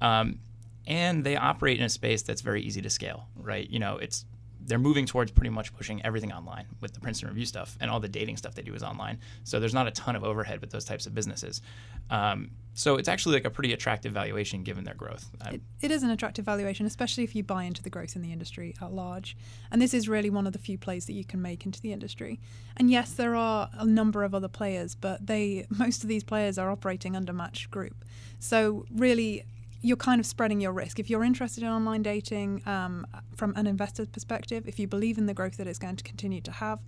Um, 0.00 0.38
and 0.86 1.24
they 1.24 1.36
operate 1.36 1.78
in 1.78 1.84
a 1.84 1.88
space 1.88 2.22
that's 2.22 2.40
very 2.40 2.62
easy 2.62 2.80
to 2.82 2.90
scale, 2.90 3.28
right? 3.36 3.68
You 3.68 3.78
know, 3.78 3.96
it's 3.96 4.24
they're 4.66 4.78
moving 4.78 5.06
towards 5.06 5.30
pretty 5.30 5.50
much 5.50 5.74
pushing 5.74 6.04
everything 6.04 6.32
online 6.32 6.66
with 6.80 6.94
the 6.94 7.00
Princeton 7.00 7.28
Review 7.28 7.46
stuff, 7.46 7.76
and 7.80 7.90
all 7.90 8.00
the 8.00 8.08
dating 8.08 8.36
stuff 8.36 8.54
they 8.54 8.62
do 8.62 8.74
is 8.74 8.82
online. 8.82 9.18
So 9.44 9.58
there's 9.58 9.74
not 9.74 9.86
a 9.86 9.90
ton 9.90 10.16
of 10.16 10.24
overhead 10.24 10.60
with 10.60 10.70
those 10.70 10.84
types 10.84 11.06
of 11.06 11.14
businesses. 11.14 11.62
Um, 12.10 12.50
so 12.74 12.96
it's 12.96 13.08
actually 13.08 13.34
like 13.34 13.44
a 13.44 13.50
pretty 13.50 13.72
attractive 13.72 14.12
valuation 14.12 14.62
given 14.62 14.84
their 14.84 14.94
growth. 14.94 15.28
It, 15.50 15.60
it 15.80 15.90
is 15.90 16.02
an 16.02 16.10
attractive 16.10 16.44
valuation, 16.44 16.86
especially 16.86 17.24
if 17.24 17.34
you 17.34 17.42
buy 17.42 17.64
into 17.64 17.82
the 17.82 17.90
growth 17.90 18.16
in 18.16 18.22
the 18.22 18.32
industry 18.32 18.74
at 18.80 18.92
large. 18.92 19.36
And 19.70 19.82
this 19.82 19.92
is 19.92 20.08
really 20.08 20.30
one 20.30 20.46
of 20.46 20.52
the 20.52 20.58
few 20.58 20.78
plays 20.78 21.06
that 21.06 21.14
you 21.14 21.24
can 21.24 21.42
make 21.42 21.66
into 21.66 21.80
the 21.80 21.92
industry. 21.92 22.40
And 22.76 22.90
yes, 22.90 23.12
there 23.12 23.34
are 23.34 23.70
a 23.72 23.84
number 23.84 24.24
of 24.24 24.34
other 24.34 24.48
players, 24.48 24.94
but 24.94 25.26
they 25.26 25.66
most 25.68 26.02
of 26.02 26.08
these 26.08 26.24
players 26.24 26.58
are 26.58 26.70
operating 26.70 27.16
under 27.16 27.32
Match 27.32 27.70
Group. 27.70 28.04
So 28.38 28.86
really, 28.94 29.44
you're 29.82 29.96
kind 29.96 30.20
of 30.20 30.26
spreading 30.26 30.60
your 30.60 30.72
risk. 30.72 30.98
If 30.98 31.08
you're 31.08 31.24
interested 31.24 31.62
in 31.64 31.70
online 31.70 32.02
dating 32.02 32.62
um, 32.66 33.06
from 33.34 33.54
an 33.56 33.66
investor's 33.66 34.08
perspective, 34.08 34.68
if 34.68 34.78
you 34.78 34.86
believe 34.86 35.16
in 35.18 35.26
the 35.26 35.34
growth 35.34 35.56
that 35.56 35.66
it's 35.66 35.78
going 35.78 35.96
to 35.96 36.04
continue 36.04 36.40
to 36.42 36.52
have, 36.52 36.80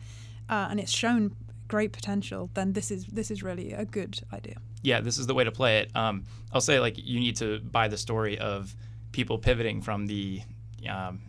uh, 0.49 0.69
and 0.71 0.79
it's 0.79 0.93
shown 0.93 1.35
great 1.69 1.93
potential, 1.93 2.51
then 2.55 2.73
this 2.75 2.91
is 2.91 3.07
this 3.07 3.31
is 3.31 3.43
really 3.43 3.73
a 3.73 3.85
good 3.85 4.21
idea. 4.33 4.57
yeah, 4.83 5.01
this 5.01 5.17
is 5.17 5.27
the 5.27 5.35
way 5.35 5.45
to 5.45 5.53
play 5.53 5.79
it. 5.79 5.95
Um, 5.97 6.25
I'll 6.53 6.61
say 6.61 6.81
like 6.81 6.99
you 6.99 7.19
need 7.21 7.37
to 7.37 7.61
buy 7.61 7.89
the 7.89 7.97
story 7.97 8.39
of 8.39 8.75
people 9.13 9.39
pivoting 9.39 9.81
from 9.81 10.07
the 10.07 10.43
um, 10.89 11.21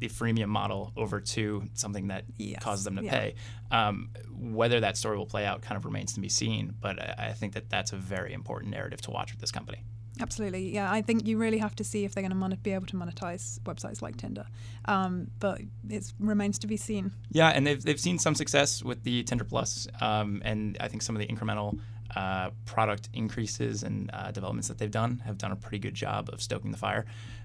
the 0.00 0.08
freemium 0.08 0.48
model 0.48 0.92
over 0.96 1.20
to 1.20 1.62
something 1.72 2.08
that 2.08 2.24
Yes, 2.36 2.62
causes 2.62 2.84
them 2.84 2.96
to 2.96 3.04
yeah. 3.04 3.18
pay. 3.18 3.34
Um, 3.70 4.10
whether 4.30 4.80
that 4.80 4.98
story 4.98 5.16
will 5.16 5.24
play 5.26 5.46
out 5.46 5.62
kind 5.62 5.78
of 5.78 5.86
remains 5.86 6.12
to 6.14 6.20
be 6.20 6.28
seen, 6.28 6.74
but 6.80 7.00
I, 7.00 7.28
I 7.28 7.32
think 7.32 7.54
that 7.54 7.70
that's 7.70 7.92
a 7.92 7.96
very 7.96 8.34
important 8.34 8.72
narrative 8.72 9.00
to 9.02 9.10
watch 9.10 9.32
with 9.32 9.40
this 9.40 9.50
company. 9.52 9.84
Absolutely, 10.20 10.72
yeah. 10.74 10.90
I 10.90 11.02
think 11.02 11.26
you 11.26 11.36
really 11.38 11.58
have 11.58 11.74
to 11.76 11.84
see 11.84 12.04
if 12.04 12.14
they're 12.14 12.22
going 12.22 12.30
to 12.30 12.36
mon- 12.36 12.58
be 12.62 12.72
able 12.72 12.86
to 12.86 12.96
monetize 12.96 13.60
websites 13.60 14.00
like 14.02 14.16
Tinder, 14.16 14.46
um, 14.86 15.28
but 15.40 15.60
it 15.88 16.12
remains 16.18 16.58
to 16.60 16.66
be 16.66 16.76
seen. 16.76 17.12
Yeah, 17.30 17.48
and 17.48 17.66
they've, 17.66 17.82
they've 17.82 18.00
seen 18.00 18.18
some 18.18 18.34
success 18.34 18.82
with 18.82 19.02
the 19.04 19.22
Tinder 19.24 19.44
Plus, 19.44 19.86
um, 20.00 20.40
and 20.44 20.76
I 20.80 20.88
think 20.88 21.02
some 21.02 21.16
of 21.16 21.20
the 21.20 21.26
incremental 21.28 21.78
uh, 22.14 22.50
product 22.64 23.08
increases 23.12 23.82
and 23.82 24.10
uh, 24.12 24.30
developments 24.30 24.68
that 24.68 24.78
they've 24.78 24.90
done 24.90 25.18
have 25.26 25.36
done 25.38 25.52
a 25.52 25.56
pretty 25.56 25.78
good 25.78 25.94
job 25.94 26.30
of 26.32 26.40
stoking 26.40 26.70
the 26.70 26.76
fire. 26.78 27.04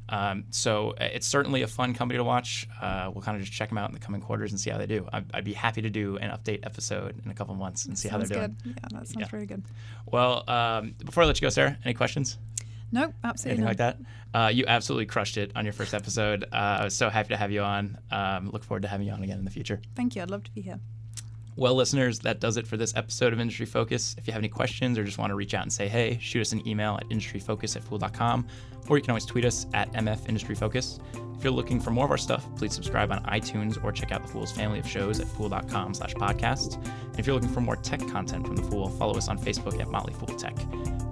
Um, 0.10 0.46
so 0.50 0.92
uh, 0.92 1.06
it's 1.14 1.26
certainly 1.28 1.62
a 1.62 1.68
fun 1.68 1.94
company 1.94 2.18
to 2.18 2.24
watch. 2.24 2.68
Uh, 2.82 3.10
we'll 3.14 3.22
kind 3.24 3.38
of 3.38 3.44
just 3.44 3.54
check 3.54 3.70
them 3.70 3.78
out 3.78 3.90
in 3.90 3.94
the 3.94 4.00
coming 4.00 4.20
quarters 4.22 4.52
and 4.52 4.60
see 4.60 4.70
how 4.70 4.78
they 4.78 4.86
do. 4.86 5.08
I'd, 5.14 5.26
I'd 5.34 5.44
be 5.46 5.54
happy 5.54 5.82
to 5.84 5.90
do 5.90 6.18
an 6.18 6.30
update 6.32 6.66
episode 6.66 7.22
in 7.24 7.32
a 7.32 7.34
couple 7.34 7.56
months 7.56 7.86
and 7.86 7.98
see 7.98 8.10
how 8.10 8.18
they're 8.18 8.28
doing. 8.28 8.56
good. 8.64 8.74
Yeah, 8.76 8.88
that 9.00 9.08
sounds 9.08 9.16
Yeah. 9.20 9.28
really 9.32 9.46
good. 9.46 9.64
Well, 10.06 10.44
um, 10.50 10.96
before 11.04 11.24
I 11.24 11.28
let 11.28 11.40
you 11.40 11.46
go, 11.46 11.50
Sarah, 11.50 11.78
any 11.86 11.94
questions? 11.94 12.38
Nope, 12.92 13.14
absolutely 13.24 13.64
Anything 13.64 13.78
not. 13.78 13.88
like 13.90 13.98
that? 14.34 14.38
Uh, 14.38 14.48
you 14.50 14.66
absolutely 14.68 15.06
crushed 15.06 15.38
it 15.38 15.52
on 15.56 15.66
your 15.66 15.74
first 15.74 15.94
episode. 15.94 16.44
Uh, 16.52 16.56
I 16.56 16.84
was 16.84 16.96
so 16.96 17.10
happy 17.10 17.30
to 17.30 17.38
have 17.38 17.52
you 17.52 17.62
on. 17.62 17.98
Um, 18.12 18.50
look 18.52 18.64
forward 18.64 18.82
to 18.84 18.88
having 18.88 19.08
you 19.08 19.14
on 19.14 19.24
again 19.24 19.40
in 19.40 19.46
the 19.46 19.52
future. 19.52 19.82
Thank 19.96 20.16
you. 20.16 20.22
I'd 20.22 20.30
love 20.32 20.44
to 20.44 20.52
be 20.52 20.62
here. 20.62 20.80
Well, 21.58 21.76
listeners, 21.76 22.20
that 22.20 22.40
does 22.40 22.56
it 22.56 22.66
for 22.66 22.78
this 22.78 22.96
episode 22.96 23.34
of 23.34 23.40
Industry 23.40 23.66
Focus. 23.66 24.16
If 24.18 24.26
you 24.26 24.32
have 24.32 24.40
any 24.40 24.48
questions 24.48 24.98
or 24.98 25.04
just 25.04 25.18
want 25.18 25.32
to 25.32 25.36
reach 25.36 25.54
out 25.54 25.64
and 25.64 25.72
say 25.72 25.88
hey, 25.88 26.18
shoot 26.22 26.42
us 26.42 26.54
an 26.54 26.66
email 26.66 26.96
at 26.96 27.10
industryfocus 27.10 27.76
at 27.76 27.84
fool.com, 27.84 28.48
or 28.88 28.98
you 28.98 29.04
can 29.04 29.12
always 29.12 29.26
tweet 29.26 29.44
us 29.44 29.68
at 29.74 29.92
MF 29.92 30.30
Industry 30.30 30.56
Focus. 30.56 31.00
If 31.38 31.44
you're 31.44 31.52
looking 31.52 31.82
for 31.82 31.92
more 31.92 32.06
of 32.06 32.12
our 32.12 32.18
stuff, 32.18 32.48
please 32.56 32.74
subscribe 32.74 33.12
on 33.12 33.22
iTunes 33.24 33.84
or 33.84 33.92
check 33.92 34.12
out 34.12 34.22
the 34.22 34.30
Fool's 34.30 34.52
family 34.52 34.80
of 34.80 34.88
shows 34.88 35.20
at 35.20 35.28
fool.com 35.28 35.94
slash 35.94 36.14
podcast. 36.14 36.76
And 36.76 37.20
if 37.20 37.28
you're 37.28 37.34
looking 37.34 37.50
for 37.50 37.62
more 37.62 37.76
tech 37.76 38.00
content 38.08 38.46
from 38.46 38.56
The 38.56 38.64
Fool, 38.64 38.90
follow 38.90 39.18
us 39.18 39.28
on 39.28 39.38
Facebook 39.38 39.80
at 39.82 39.90
Motley 39.90 40.14
Fool 40.14 40.38
Tech. 40.38 40.56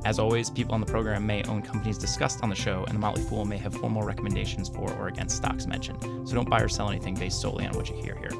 As 0.05 0.19
always, 0.19 0.49
people 0.49 0.73
on 0.73 0.79
the 0.81 0.85
program 0.85 1.25
may 1.25 1.43
own 1.43 1.63
companies 1.63 1.97
discussed 1.97 2.43
on 2.43 2.49
the 2.49 2.55
show, 2.55 2.85
and 2.85 2.95
the 2.95 2.99
Motley 2.99 3.23
Fool 3.23 3.43
may 3.43 3.57
have 3.57 3.73
formal 3.73 4.03
recommendations 4.03 4.69
for 4.69 4.93
or 4.93 5.07
against 5.07 5.35
stocks 5.35 5.65
mentioned. 5.65 6.01
So 6.29 6.35
don't 6.35 6.49
buy 6.49 6.61
or 6.61 6.69
sell 6.69 6.89
anything 6.89 7.15
based 7.15 7.41
solely 7.41 7.65
on 7.65 7.75
what 7.75 7.89
you 7.89 7.95
hear 7.95 8.15
here. 8.15 8.31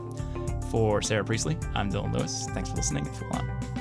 For 0.70 1.02
Sarah 1.02 1.24
Priestley, 1.24 1.58
I'm 1.74 1.92
Dylan 1.92 2.14
Lewis. 2.14 2.48
Thanks 2.52 2.70
for 2.70 2.76
listening. 2.76 3.10
On. 3.32 3.79